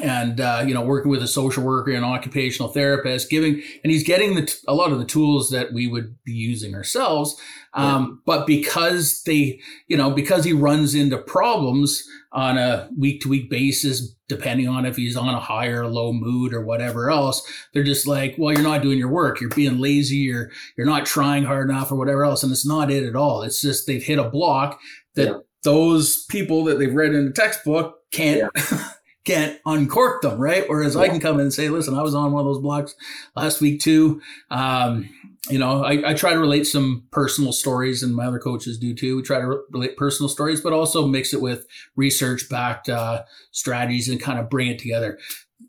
and 0.00 0.40
uh, 0.40 0.62
you 0.66 0.74
know 0.74 0.82
working 0.82 1.10
with 1.10 1.22
a 1.22 1.28
social 1.28 1.62
worker 1.62 1.90
and 1.90 2.04
occupational 2.04 2.70
therapist 2.70 3.30
giving 3.30 3.62
and 3.82 3.92
he's 3.92 4.04
getting 4.04 4.34
the 4.34 4.46
t- 4.46 4.58
a 4.68 4.74
lot 4.74 4.92
of 4.92 4.98
the 4.98 5.04
tools 5.04 5.50
that 5.50 5.72
we 5.72 5.86
would 5.86 6.16
be 6.24 6.32
using 6.32 6.74
ourselves 6.74 7.40
um, 7.72 8.04
yeah. 8.04 8.16
but 8.26 8.46
because 8.46 9.22
they 9.22 9.58
you 9.88 9.96
know 9.96 10.10
because 10.10 10.44
he 10.44 10.52
runs 10.52 10.94
into 10.94 11.16
problems 11.16 12.06
on 12.32 12.58
a 12.58 12.88
week 12.98 13.22
to 13.22 13.28
week 13.28 13.48
basis 13.48 14.14
depending 14.28 14.68
on 14.68 14.84
if 14.84 14.96
he's 14.96 15.16
on 15.16 15.34
a 15.34 15.40
high 15.40 15.68
or 15.68 15.86
low 15.86 16.12
mood 16.12 16.52
or 16.52 16.60
whatever 16.60 17.10
else 17.10 17.46
they're 17.72 17.82
just 17.82 18.06
like 18.06 18.34
well 18.38 18.52
you're 18.52 18.62
not 18.62 18.82
doing 18.82 18.98
your 18.98 19.10
work 19.10 19.40
you're 19.40 19.50
being 19.50 19.78
lazy 19.78 20.16
you're 20.16 20.50
you're 20.76 20.86
not 20.86 21.06
trying 21.06 21.44
hard 21.44 21.70
enough 21.70 21.90
or 21.90 21.96
whatever 21.96 22.24
else 22.24 22.42
and 22.42 22.52
it's 22.52 22.66
not 22.66 22.90
it 22.90 23.04
at 23.04 23.16
all 23.16 23.42
it's 23.42 23.62
just 23.62 23.86
they've 23.86 24.04
hit 24.04 24.18
a 24.18 24.28
block 24.28 24.78
that 25.14 25.28
yeah. 25.28 25.38
those 25.64 26.24
people 26.26 26.64
that 26.64 26.78
they've 26.78 26.94
read 26.94 27.14
in 27.14 27.24
the 27.24 27.32
textbook 27.32 27.94
can't 28.12 28.50
yeah. 28.54 28.88
can't 29.26 29.60
uncork 29.66 30.22
them, 30.22 30.38
right? 30.38 30.64
Whereas 30.68 30.94
yeah. 30.94 31.02
I 31.02 31.08
can 31.08 31.20
come 31.20 31.34
in 31.36 31.42
and 31.42 31.52
say, 31.52 31.68
listen, 31.68 31.94
I 31.94 32.02
was 32.02 32.14
on 32.14 32.32
one 32.32 32.40
of 32.40 32.46
those 32.46 32.62
blocks 32.62 32.94
last 33.34 33.60
week 33.60 33.80
too. 33.80 34.22
Um, 34.50 35.10
you 35.50 35.58
know, 35.58 35.84
I, 35.84 36.10
I, 36.10 36.14
try 36.14 36.32
to 36.32 36.38
relate 36.38 36.66
some 36.66 37.04
personal 37.12 37.52
stories, 37.52 38.02
and 38.02 38.16
my 38.16 38.26
other 38.26 38.38
coaches 38.38 38.78
do 38.78 38.94
too. 38.94 39.16
We 39.16 39.22
try 39.22 39.40
to 39.40 39.46
re- 39.46 39.58
relate 39.70 39.96
personal 39.96 40.28
stories, 40.28 40.60
but 40.60 40.72
also 40.72 41.06
mix 41.06 41.32
it 41.32 41.40
with 41.40 41.66
research-backed 41.94 42.88
uh, 42.88 43.22
strategies 43.52 44.08
and 44.08 44.20
kind 44.20 44.40
of 44.40 44.50
bring 44.50 44.68
it 44.68 44.78
together. 44.78 45.18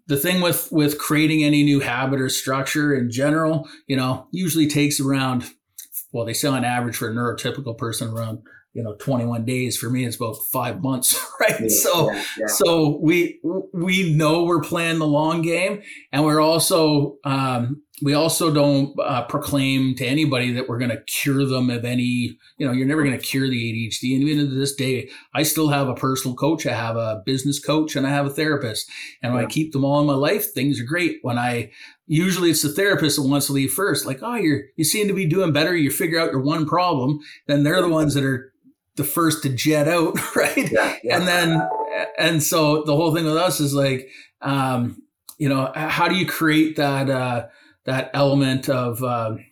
The 0.08 0.18
thing 0.18 0.42
with 0.42 0.70
with 0.72 0.98
creating 0.98 1.44
any 1.44 1.64
new 1.64 1.80
habit 1.80 2.22
or 2.22 2.30
structure 2.30 2.96
in 2.96 3.12
general, 3.12 3.68
you 3.88 3.98
know, 3.98 4.28
usually 4.32 4.68
takes 4.68 5.00
around. 5.00 5.46
Well, 6.12 6.26
they 6.26 6.34
say 6.34 6.48
on 6.48 6.64
average 6.64 6.96
for 6.96 7.10
a 7.10 7.14
neurotypical 7.14 7.78
person 7.78 8.10
around 8.10 8.42
you 8.78 8.84
know 8.84 8.94
21 9.00 9.44
days 9.44 9.76
for 9.76 9.90
me 9.90 10.06
it's 10.06 10.16
about 10.16 10.38
five 10.52 10.82
months 10.84 11.20
right? 11.42 11.60
Yeah, 11.60 11.68
so 11.68 12.12
yeah, 12.12 12.24
yeah. 12.38 12.48
so 12.48 13.00
we 13.02 13.42
we 13.74 14.16
know 14.16 14.44
we're 14.44 14.62
playing 14.62 15.00
the 15.00 15.08
long 15.08 15.42
game 15.42 15.82
and 16.12 16.24
we're 16.24 16.40
also 16.40 17.18
um, 17.26 17.82
we 18.04 18.14
also 18.14 18.54
don't 18.54 18.94
uh, 19.00 19.24
proclaim 19.24 19.96
to 19.96 20.06
anybody 20.06 20.52
that 20.52 20.70
we're 20.70 20.78
going 20.78 20.92
to 20.92 21.02
cure 21.04 21.44
them 21.46 21.72
of 21.72 21.84
any 21.84 22.38
you 22.58 22.68
know 22.68 22.72
you're 22.72 22.88
never 22.88 23.04
going 23.04 23.18
to 23.18 23.26
cure 23.26 23.50
the 23.50 23.90
adhd 23.90 24.14
and 24.14 24.24
even 24.24 24.48
to 24.48 24.56
this 24.56 24.76
day 24.76 25.10
i 25.34 25.42
still 25.42 25.70
have 25.70 25.88
a 25.88 25.96
personal 25.96 26.36
coach 26.36 26.68
i 26.68 26.74
have 26.74 26.96
a 26.96 27.22
business 27.26 27.60
coach 27.60 27.96
and 27.96 28.06
i 28.06 28.12
have 28.12 28.28
a 28.28 28.30
therapist 28.30 28.90
and 29.24 29.34
when 29.34 29.44
i 29.44 29.48
keep 29.48 29.74
them 29.74 29.84
all 29.84 30.00
in 30.00 30.06
my 30.06 30.14
life 30.14 30.54
things 30.54 30.80
are 30.80 30.86
great. 30.86 31.18
When 31.24 31.40
i 31.40 31.72
usually 32.06 32.52
it's 32.52 32.62
the 32.62 32.70
therapist 32.70 33.18
that 33.18 33.28
wants 33.28 33.48
to 33.48 33.54
leave 33.54 33.74
first 33.74 34.06
like 34.06 34.20
oh 34.22 34.36
you're 34.36 34.62
you 34.76 34.84
seem 34.84 35.08
to 35.08 35.14
be 35.14 35.26
doing 35.26 35.52
better 35.52 35.76
you 35.76 35.92
figure 35.92 36.20
out 36.20 36.32
your 36.32 36.42
one 36.42 36.66
problem 36.66 37.20
then 37.48 37.64
they're 37.64 37.82
the 37.82 37.90
ones 37.90 38.14
that 38.14 38.24
are 38.24 38.54
the 38.98 39.04
first 39.04 39.44
to 39.44 39.50
jet 39.50 39.88
out, 39.88 40.18
right? 40.36 40.72
Yeah, 40.72 40.98
yeah. 41.04 41.18
And 41.18 41.28
then, 41.28 41.70
and 42.18 42.44
so 42.44 42.84
the 42.84 42.96
whole 42.96 43.16
thing 43.16 43.26
with 43.26 43.38
us 43.38 43.60
is 43.60 43.74
like, 43.74 44.10
um, 44.42 45.02
you 45.38 45.48
know, 45.48 45.72
how 45.74 46.08
do 46.08 46.16
you 46.16 46.26
create 46.26 46.76
that 46.76 47.10
uh, 47.10 47.48
that 47.86 48.10
element 48.14 48.70
of, 48.70 49.02
um, 49.04 49.46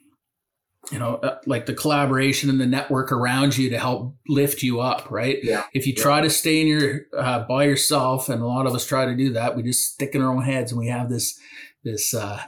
you 0.91 0.99
know, 0.99 1.15
uh, 1.15 1.37
like 1.45 1.67
the 1.67 1.73
collaboration 1.73 2.49
and 2.49 2.59
the 2.59 2.65
network 2.65 3.11
around 3.11 3.57
you 3.57 3.69
to 3.69 3.79
help 3.79 4.15
lift 4.27 4.61
you 4.61 4.81
up, 4.81 5.09
right? 5.09 5.37
Yeah. 5.41 5.63
If 5.73 5.87
you 5.87 5.93
try 5.93 6.21
to 6.21 6.29
stay 6.29 6.61
in 6.61 6.67
your 6.67 7.01
uh, 7.17 7.45
by 7.47 7.65
yourself, 7.65 8.29
and 8.29 8.41
a 8.41 8.45
lot 8.45 8.65
of 8.65 8.73
us 8.73 8.85
try 8.85 9.05
to 9.05 9.15
do 9.15 9.33
that, 9.33 9.55
we 9.55 9.63
just 9.63 9.93
stick 9.93 10.15
in 10.15 10.21
our 10.21 10.33
own 10.33 10.43
heads, 10.43 10.71
and 10.71 10.79
we 10.79 10.87
have 10.87 11.09
this 11.09 11.39
this. 11.83 12.13
Uh, 12.13 12.41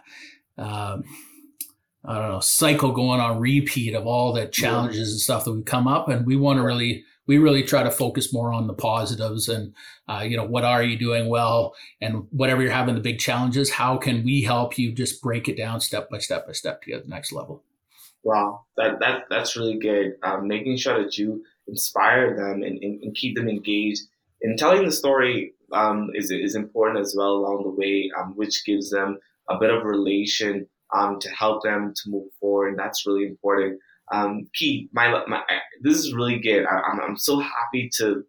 um, 0.57 1.03
I 2.07 2.19
don't 2.19 2.31
know, 2.31 2.39
cycle 2.39 2.93
going 2.93 3.19
on 3.19 3.39
repeat 3.39 3.93
of 3.93 4.07
all 4.07 4.31
the 4.31 4.47
challenges 4.47 5.11
and 5.11 5.19
stuff 5.19 5.43
that 5.43 5.51
we 5.51 5.61
come 5.61 5.89
up. 5.89 6.07
And 6.07 6.25
we 6.25 6.37
want 6.37 6.57
to 6.57 6.63
really, 6.63 7.03
we 7.27 7.37
really 7.37 7.63
try 7.63 7.83
to 7.83 7.91
focus 7.91 8.31
more 8.31 8.53
on 8.53 8.67
the 8.67 8.73
positives 8.73 9.49
and, 9.49 9.73
uh, 10.07 10.21
you 10.21 10.37
know, 10.37 10.45
what 10.45 10.63
are 10.63 10.81
you 10.81 10.97
doing 10.97 11.27
well? 11.27 11.75
And 11.99 12.25
whatever 12.31 12.61
you're 12.61 12.71
having 12.71 12.95
the 12.95 13.01
big 13.01 13.19
challenges, 13.19 13.71
how 13.71 13.97
can 13.97 14.23
we 14.23 14.41
help 14.41 14.77
you 14.77 14.93
just 14.93 15.21
break 15.21 15.49
it 15.49 15.57
down 15.57 15.81
step 15.81 16.09
by 16.09 16.19
step 16.19 16.47
by 16.47 16.53
step 16.53 16.81
to 16.83 16.91
get 16.91 17.03
the 17.03 17.09
next 17.09 17.33
level? 17.33 17.61
Wow, 18.23 18.65
that, 18.77 18.99
that 18.99 19.25
that's 19.29 19.57
really 19.57 19.77
good. 19.77 20.15
Um, 20.23 20.47
making 20.47 20.77
sure 20.77 21.03
that 21.03 21.17
you 21.17 21.43
inspire 21.67 22.35
them 22.37 22.63
and, 22.63 22.81
and, 22.81 23.03
and, 23.03 23.15
keep 23.15 23.35
them 23.35 23.49
engaged. 23.49 24.01
And 24.41 24.57
telling 24.57 24.85
the 24.85 24.91
story 24.91 25.53
um, 25.73 26.09
is, 26.13 26.31
is 26.31 26.55
important 26.55 26.99
as 26.99 27.13
well 27.17 27.33
along 27.33 27.63
the 27.63 27.69
way, 27.69 28.09
um, 28.17 28.33
which 28.35 28.65
gives 28.65 28.89
them 28.89 29.19
a 29.49 29.57
bit 29.57 29.69
of 29.69 29.83
relation 29.83 30.67
um, 30.93 31.19
to 31.19 31.29
help 31.29 31.63
them 31.63 31.93
to 31.95 32.09
move 32.09 32.27
forward. 32.39 32.69
And 32.69 32.79
that's 32.79 33.05
really 33.05 33.25
important. 33.25 33.79
Um, 34.11 34.47
my, 34.93 35.23
my, 35.27 35.41
this 35.81 35.97
is 35.97 36.13
really 36.13 36.39
good. 36.39 36.65
I, 36.65 36.79
I'm, 36.79 36.99
I'm 37.01 37.17
so 37.17 37.39
happy 37.39 37.89
to 37.97 38.23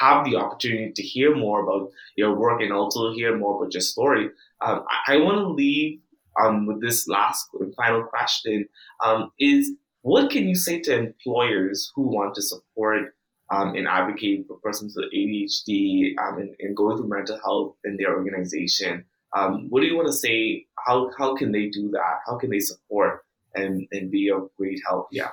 have 0.00 0.24
the 0.24 0.36
opportunity 0.36 0.92
to 0.92 1.02
hear 1.02 1.34
more 1.34 1.62
about 1.62 1.90
your 2.16 2.36
work 2.36 2.60
and 2.60 2.72
also 2.72 3.12
hear 3.12 3.36
more 3.36 3.60
about 3.60 3.74
your 3.74 3.80
story. 3.80 4.30
Um, 4.60 4.84
I, 4.88 5.14
I 5.14 5.16
want 5.18 5.38
to 5.38 5.48
leave 5.48 6.00
um, 6.40 6.66
with 6.66 6.80
this 6.80 7.08
last 7.08 7.48
and 7.58 7.74
final 7.74 8.04
question: 8.04 8.68
um, 9.04 9.32
Is 9.40 9.72
what 10.02 10.30
can 10.30 10.48
you 10.48 10.54
say 10.54 10.80
to 10.82 10.96
employers 10.96 11.90
who 11.96 12.02
want 12.02 12.34
to 12.36 12.42
support 12.42 13.12
um, 13.50 13.74
in 13.74 13.86
advocating 13.86 14.44
for 14.44 14.58
persons 14.58 14.94
with 14.96 15.12
ADHD 15.12 16.12
um, 16.18 16.38
and, 16.38 16.54
and, 16.60 16.76
going 16.76 16.96
through 16.96 17.08
mental 17.08 17.38
health 17.42 17.76
in 17.84 17.96
their 17.96 18.14
organization. 18.14 19.04
Um, 19.36 19.66
what 19.68 19.80
do 19.80 19.86
you 19.86 19.96
want 19.96 20.08
to 20.08 20.12
say? 20.12 20.66
How, 20.86 21.10
how 21.18 21.36
can 21.36 21.52
they 21.52 21.68
do 21.68 21.90
that? 21.90 22.20
How 22.26 22.36
can 22.36 22.50
they 22.50 22.60
support 22.60 23.24
and, 23.54 23.86
and 23.92 24.10
be 24.10 24.30
of 24.30 24.50
great 24.56 24.80
help? 24.86 25.08
Yeah. 25.10 25.28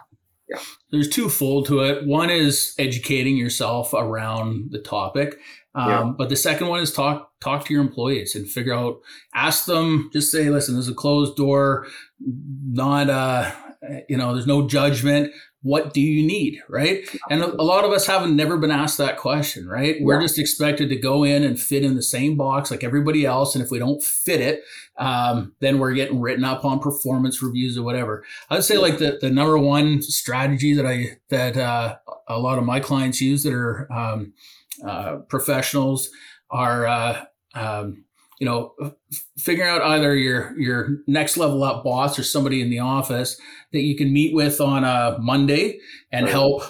Yeah. 0.47 0.59
There's 0.91 1.09
twofold 1.09 1.65
to 1.67 1.79
it. 1.79 2.05
One 2.05 2.29
is 2.29 2.75
educating 2.77 3.35
yourself 3.35 3.93
around 3.93 4.71
the 4.71 4.79
topic. 4.79 5.39
Um, 5.75 5.89
yeah. 5.89 6.13
But 6.17 6.29
the 6.29 6.35
second 6.35 6.67
one 6.67 6.81
is 6.81 6.91
talk 6.91 7.31
talk 7.41 7.65
to 7.65 7.73
your 7.73 7.83
employees 7.83 8.33
and 8.33 8.49
figure 8.49 8.73
out, 8.73 8.99
ask 9.33 9.65
them, 9.65 10.09
just 10.13 10.31
say, 10.31 10.49
listen, 10.49 10.75
there's 10.75 10.89
a 10.89 10.93
closed 10.93 11.35
door, 11.35 11.85
not 12.19 13.09
uh, 13.09 13.51
you 14.09 14.17
know, 14.17 14.33
there's 14.33 14.47
no 14.47 14.67
judgment. 14.67 15.31
What 15.61 15.93
do 15.93 16.01
you 16.01 16.25
need? 16.25 16.59
Right? 16.69 17.07
And 17.29 17.41
a, 17.41 17.61
a, 17.61 17.63
lot 17.63 17.85
of 17.85 17.91
us 17.91 18.05
haven't 18.07 18.35
never 18.35 18.57
been 18.57 18.71
asked 18.71 18.97
that 18.99 19.17
question 19.17 19.67
right? 19.67 19.97
We're 19.99 20.21
just 20.21 20.39
expected 20.39 20.89
to 20.89 20.95
go 20.95 21.23
in 21.23 21.43
and 21.43 21.59
fit 21.59 21.83
in 21.83 21.95
the 21.95 22.03
same 22.03 22.37
box 22.37 22.71
like 22.71 22.83
everybody 22.83 23.25
else 23.25 23.55
and 23.55 23.63
if 23.63 23.71
we 23.71 23.79
don't 23.79 24.01
fit 24.01 24.41
it 24.41 24.63
um, 24.97 25.53
then 25.59 25.79
we're 25.79 25.93
getting 25.93 26.21
written 26.21 26.43
up 26.43 26.63
on 26.63 26.79
performance 26.79 27.41
reviews 27.41 27.77
or 27.77 27.83
whatever. 27.83 28.23
I'd 28.49 28.63
say 28.63 28.77
like 28.77 28.97
the, 28.97 29.17
the 29.19 29.29
number 29.29 29.57
one 29.57 30.01
strategy 30.01 30.73
that 30.73 30.85
i 30.85 31.17
that 31.29 31.57
uh, 31.57 31.97
a 32.27 32.39
lot 32.39 32.57
of 32.57 32.63
my 32.63 32.79
clients 32.79 33.21
use 33.21 33.43
that 33.43 33.53
are 33.53 33.91
um, 33.91 34.33
uh, 34.83 35.17
professionals 35.27 36.09
are 36.49 36.87
uh, 36.87 37.25
um, 37.53 38.05
you 38.39 38.45
know, 38.45 38.73
figuring 39.37 39.69
out 39.69 39.81
either 39.81 40.15
your 40.15 40.57
your 40.59 40.97
next 41.07 41.37
level 41.37 41.63
up 41.63 41.83
boss 41.83 42.19
or 42.19 42.23
somebody 42.23 42.61
in 42.61 42.69
the 42.69 42.79
office 42.79 43.39
that 43.71 43.81
you 43.81 43.95
can 43.95 44.11
meet 44.11 44.33
with 44.33 44.59
on 44.59 44.83
a 44.83 45.17
Monday 45.19 45.79
and 46.11 46.27
help 46.27 46.63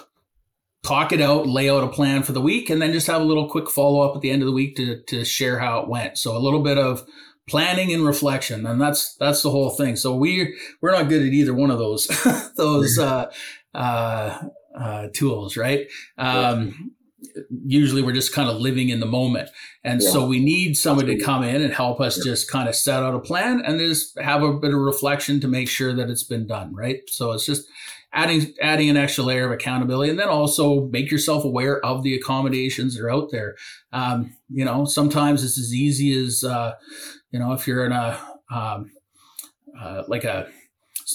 talk 0.83 1.11
it 1.11 1.21
out, 1.21 1.47
lay 1.47 1.69
out 1.69 1.83
a 1.83 1.87
plan 1.87 2.21
for 2.21 2.33
the 2.33 2.41
week, 2.41 2.69
and 2.69 2.81
then 2.81 2.93
just 2.93 3.07
have 3.07 3.21
a 3.21 3.25
little 3.25 3.49
quick 3.49 3.69
follow 3.69 4.01
up 4.01 4.15
at 4.15 4.21
the 4.21 4.29
end 4.29 4.41
of 4.43 4.45
the 4.45 4.51
week 4.51 4.75
to 4.75 5.01
to 5.03 5.25
share 5.25 5.59
how 5.59 5.79
it 5.79 5.89
went. 5.89 6.17
So 6.17 6.37
a 6.37 6.39
little 6.39 6.61
bit 6.61 6.77
of 6.77 7.03
planning 7.47 7.91
and 7.91 8.05
reflection, 8.05 8.65
and 8.65 8.79
that's 8.79 9.15
that's 9.15 9.41
the 9.41 9.51
whole 9.51 9.71
thing. 9.71 9.95
So 9.95 10.15
we 10.15 10.55
we're 10.81 10.91
not 10.91 11.09
good 11.09 11.23
at 11.23 11.33
either 11.33 11.53
one 11.53 11.71
of 11.71 11.79
those 11.79 12.07
those 12.57 12.99
uh, 12.99 13.31
uh, 13.73 14.39
uh, 14.79 15.07
tools, 15.13 15.57
right? 15.57 15.87
Um, 16.17 16.94
usually 17.65 18.01
we're 18.01 18.13
just 18.13 18.33
kind 18.33 18.49
of 18.49 18.57
living 18.57 18.89
in 18.89 18.99
the 18.99 19.05
moment. 19.05 19.49
And 19.83 20.01
yeah. 20.01 20.09
so 20.09 20.27
we 20.27 20.39
need 20.39 20.77
somebody 20.77 21.17
to 21.17 21.23
come 21.23 21.43
in 21.43 21.61
and 21.61 21.73
help 21.73 21.99
us 22.01 22.17
yeah. 22.17 22.31
just 22.31 22.49
kind 22.49 22.67
of 22.67 22.75
set 22.75 23.03
out 23.03 23.15
a 23.15 23.19
plan 23.19 23.61
and 23.65 23.79
just 23.79 24.19
have 24.19 24.43
a 24.43 24.53
bit 24.53 24.73
of 24.73 24.79
reflection 24.79 25.39
to 25.41 25.47
make 25.47 25.69
sure 25.69 25.93
that 25.93 26.09
it's 26.09 26.23
been 26.23 26.47
done, 26.47 26.73
right? 26.73 27.01
So 27.07 27.31
it's 27.31 27.45
just 27.45 27.67
adding 28.13 28.53
adding 28.61 28.89
an 28.89 28.97
extra 28.97 29.23
layer 29.23 29.45
of 29.45 29.51
accountability 29.51 30.09
and 30.09 30.19
then 30.19 30.29
also 30.29 30.87
make 30.87 31.11
yourself 31.11 31.43
aware 31.43 31.83
of 31.85 32.03
the 32.03 32.15
accommodations 32.15 32.95
that 32.95 33.03
are 33.03 33.11
out 33.11 33.29
there. 33.31 33.55
Um, 33.91 34.35
you 34.49 34.65
know, 34.65 34.85
sometimes 34.85 35.43
it's 35.43 35.59
as 35.59 35.73
easy 35.73 36.17
as 36.17 36.43
uh, 36.43 36.73
you 37.31 37.39
know, 37.39 37.53
if 37.53 37.67
you're 37.67 37.85
in 37.85 37.91
a 37.91 38.19
um, 38.49 38.91
uh, 39.79 40.03
like 40.07 40.23
a 40.23 40.47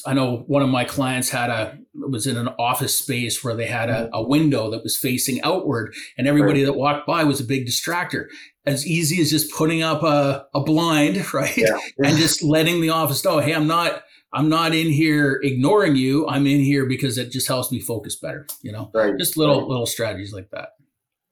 I 0.07 0.15
know 0.15 0.45
one 0.47 0.63
of 0.63 0.69
my 0.69 0.85
clients 0.85 1.31
had 1.31 1.51
a 1.51 1.79
was 1.95 2.27
in 2.27 2.37
an 2.37 2.49
office 2.59 2.97
space 2.97 3.43
where 3.43 3.57
they 3.57 3.67
had 3.67 3.91
a, 3.91 4.05
mm-hmm. 4.05 4.15
a 4.15 4.23
window 4.23 4.71
that 4.71 4.83
was 4.83 4.97
facing 4.97 5.43
outward, 5.43 5.95
and 6.17 6.29
everybody 6.29 6.61
right. 6.61 6.67
that 6.67 6.79
walked 6.79 7.07
by 7.07 7.25
was 7.25 7.41
a 7.41 7.45
big 7.45 7.67
distractor. 7.67 8.27
As 8.67 8.87
easy 8.87 9.21
as 9.21 9.31
just 9.31 9.53
putting 9.53 9.83
up 9.83 10.03
a, 10.03 10.47
a 10.55 10.61
blind, 10.61 11.33
right, 11.35 11.57
yeah. 11.57 11.79
and 11.99 12.17
just 12.17 12.43
letting 12.43 12.81
the 12.81 12.91
office 12.91 13.25
know, 13.25 13.39
hey, 13.39 13.53
I'm 13.53 13.67
not 13.67 14.03
I'm 14.33 14.49
not 14.49 14.75
in 14.75 14.91
here 14.91 15.41
ignoring 15.43 15.97
you. 15.97 16.29
I'm 16.29 16.47
in 16.47 16.61
here 16.61 16.87
because 16.87 17.19
it 17.19 17.33
just 17.33 17.49
helps 17.49 17.73
me 17.73 17.81
focus 17.81 18.17
better. 18.17 18.47
You 18.63 18.73
know, 18.73 18.91
right. 18.95 19.19
just 19.19 19.37
little 19.37 19.61
right. 19.61 19.69
little 19.69 19.87
strategies 19.87 20.33
like 20.33 20.51
that. 20.51 20.71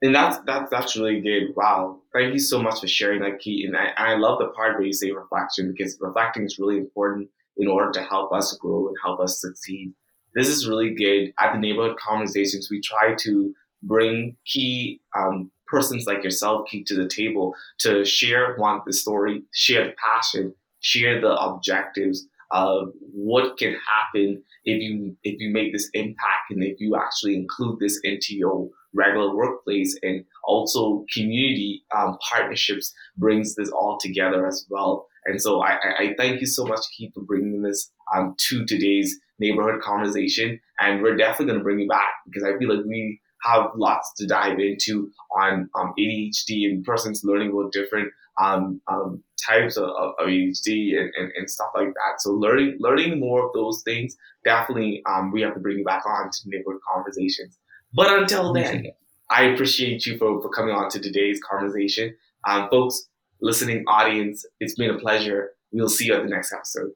And 0.03 0.15
that's 0.15 0.39
that's 0.47 0.69
that's 0.71 0.97
really 0.97 1.21
good. 1.21 1.55
Wow, 1.57 2.01
thank 2.13 2.33
you 2.33 2.41
so 2.41 2.61
much 2.61 2.81
for 2.81 2.89
sharing 2.89 3.21
that, 3.23 3.39
Keaton. 3.39 3.77
I, 3.77 3.91
I 3.97 4.17
love 4.17 4.41
the 4.41 4.49
part 4.49 4.77
where 4.77 4.87
you 4.87 4.93
say 4.93 5.13
reflection 5.13 5.73
because 5.73 5.97
reflecting 6.01 6.45
is 6.45 6.59
really 6.59 6.77
important 6.77 7.29
in 7.59 7.69
order 7.69 7.91
to 7.93 8.03
help 8.03 8.33
us 8.33 8.57
grow 8.61 8.89
and 8.89 8.97
help 9.03 9.21
us 9.21 9.41
succeed. 9.41 9.93
This 10.35 10.49
is 10.49 10.69
really 10.69 10.95
good. 10.95 11.33
At 11.39 11.53
the 11.53 11.59
neighborhood 11.59 11.97
conversations, 11.99 12.69
we 12.71 12.81
try 12.81 13.15
to 13.21 13.55
bring 13.83 14.37
key 14.45 15.01
um, 15.17 15.51
persons 15.67 16.07
like 16.07 16.25
yourself 16.25 16.69
key 16.69 16.83
to 16.85 16.95
the 16.95 17.09
table 17.09 17.55
to 17.79 18.05
share 18.05 18.57
one 18.57 18.81
the 18.87 18.93
story, 18.93 19.43
share 19.53 19.87
the 19.87 19.95
passion, 20.03 20.55
share 20.81 21.21
the 21.21 21.35
objectives 21.35 22.27
of 22.51 22.93
what 23.13 23.59
can 23.59 23.75
happen 23.87 24.43
if 24.65 24.83
you 24.83 25.17
if 25.23 25.39
you 25.39 25.51
make 25.51 25.73
this 25.73 25.91
impact 25.93 26.51
and 26.51 26.63
if 26.63 26.81
you 26.81 26.97
actually 26.97 27.37
include 27.37 27.79
this 27.79 28.01
into 28.05 28.35
your 28.35 28.69
regular 28.95 29.35
workplace 29.35 29.99
and 30.03 30.25
also 30.45 31.05
community 31.13 31.85
um, 31.95 32.17
partnerships 32.27 32.95
brings 33.19 33.55
this 33.55 33.69
all 33.69 33.99
together 34.01 34.47
as 34.47 34.67
well 34.71 35.07
and 35.29 35.41
so 35.41 35.63
I, 35.63 35.79
I 35.99 36.15
thank 36.17 36.41
you 36.41 36.47
so 36.47 36.65
much, 36.65 36.81
Keith, 36.97 37.13
for 37.15 37.23
bringing 37.23 37.63
this 37.63 37.91
um, 38.15 38.35
to 38.49 38.65
today's 38.65 39.19
neighborhood 39.39 39.81
conversation. 39.83 40.59
And 40.81 41.03
we're 41.03 41.17
definitely 41.17 41.47
going 41.47 41.59
to 41.59 41.65
bring 41.65 41.81
you 41.81 41.89
back 41.89 42.09
because 42.27 42.45
I 42.45 42.57
feel 42.59 42.75
like 42.75 42.85
we 42.87 43.21
have 43.43 43.71
lots 43.77 44.13
to 44.17 44.27
dive 44.27 44.59
into 44.59 45.11
on 45.37 45.69
um, 45.79 45.93
ADHD 45.99 46.65
and 46.65 46.85
persons 46.85 47.23
learning 47.25 47.51
about 47.51 47.73
different 47.73 48.11
um, 48.41 48.81
um, 48.89 49.23
types 49.47 49.77
of, 49.77 49.85
of 49.85 50.15
ADHD 50.21 50.99
and, 50.99 51.13
and, 51.15 51.33
and, 51.37 51.51
stuff 51.51 51.69
like 51.75 51.89
that. 51.89 52.21
So 52.21 52.31
learning 52.31 52.77
learning 52.81 53.19
more 53.19 53.47
of 53.47 53.53
those 53.53 53.83
things, 53.83 54.17
definitely 54.45 55.03
um, 55.07 55.33
we 55.33 55.43
have 55.43 55.55
to 55.55 55.61
bring 55.61 55.79
you 55.79 55.85
back 55.85 56.05
on 56.07 56.31
to 56.31 56.39
neighborhood 56.47 56.81
conversations. 56.93 57.59
But 57.93 58.17
until 58.17 58.53
then, 58.53 58.87
I 59.31 59.45
appreciate 59.45 60.07
you 60.07 60.19
for, 60.19 60.41
for 60.41 60.49
coming 60.51 60.75
on 60.75 60.89
to 60.91 61.01
today's 61.01 61.41
conversation. 61.41 62.15
Um, 62.47 62.69
folks, 62.71 63.09
listening 63.41 63.85
audience, 63.87 64.45
it's 64.61 64.75
been 64.75 64.91
a 64.91 64.99
pleasure. 64.99 65.51
We'll 65.73 65.89
see 65.89 66.07
you 66.07 66.15
at 66.15 66.23
the 66.23 66.29
next 66.29 66.53
episode. 66.53 66.91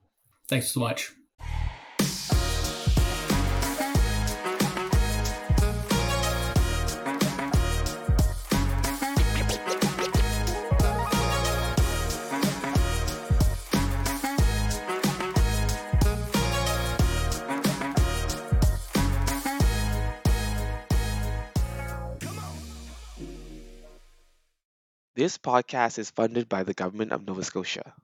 Thanks 0.48 0.72
so 0.72 0.80
much. 0.80 1.12
This 25.22 25.38
podcast 25.38 26.00
is 26.00 26.10
funded 26.10 26.48
by 26.48 26.64
the 26.64 26.74
Government 26.74 27.12
of 27.12 27.24
Nova 27.24 27.44
Scotia. 27.44 27.94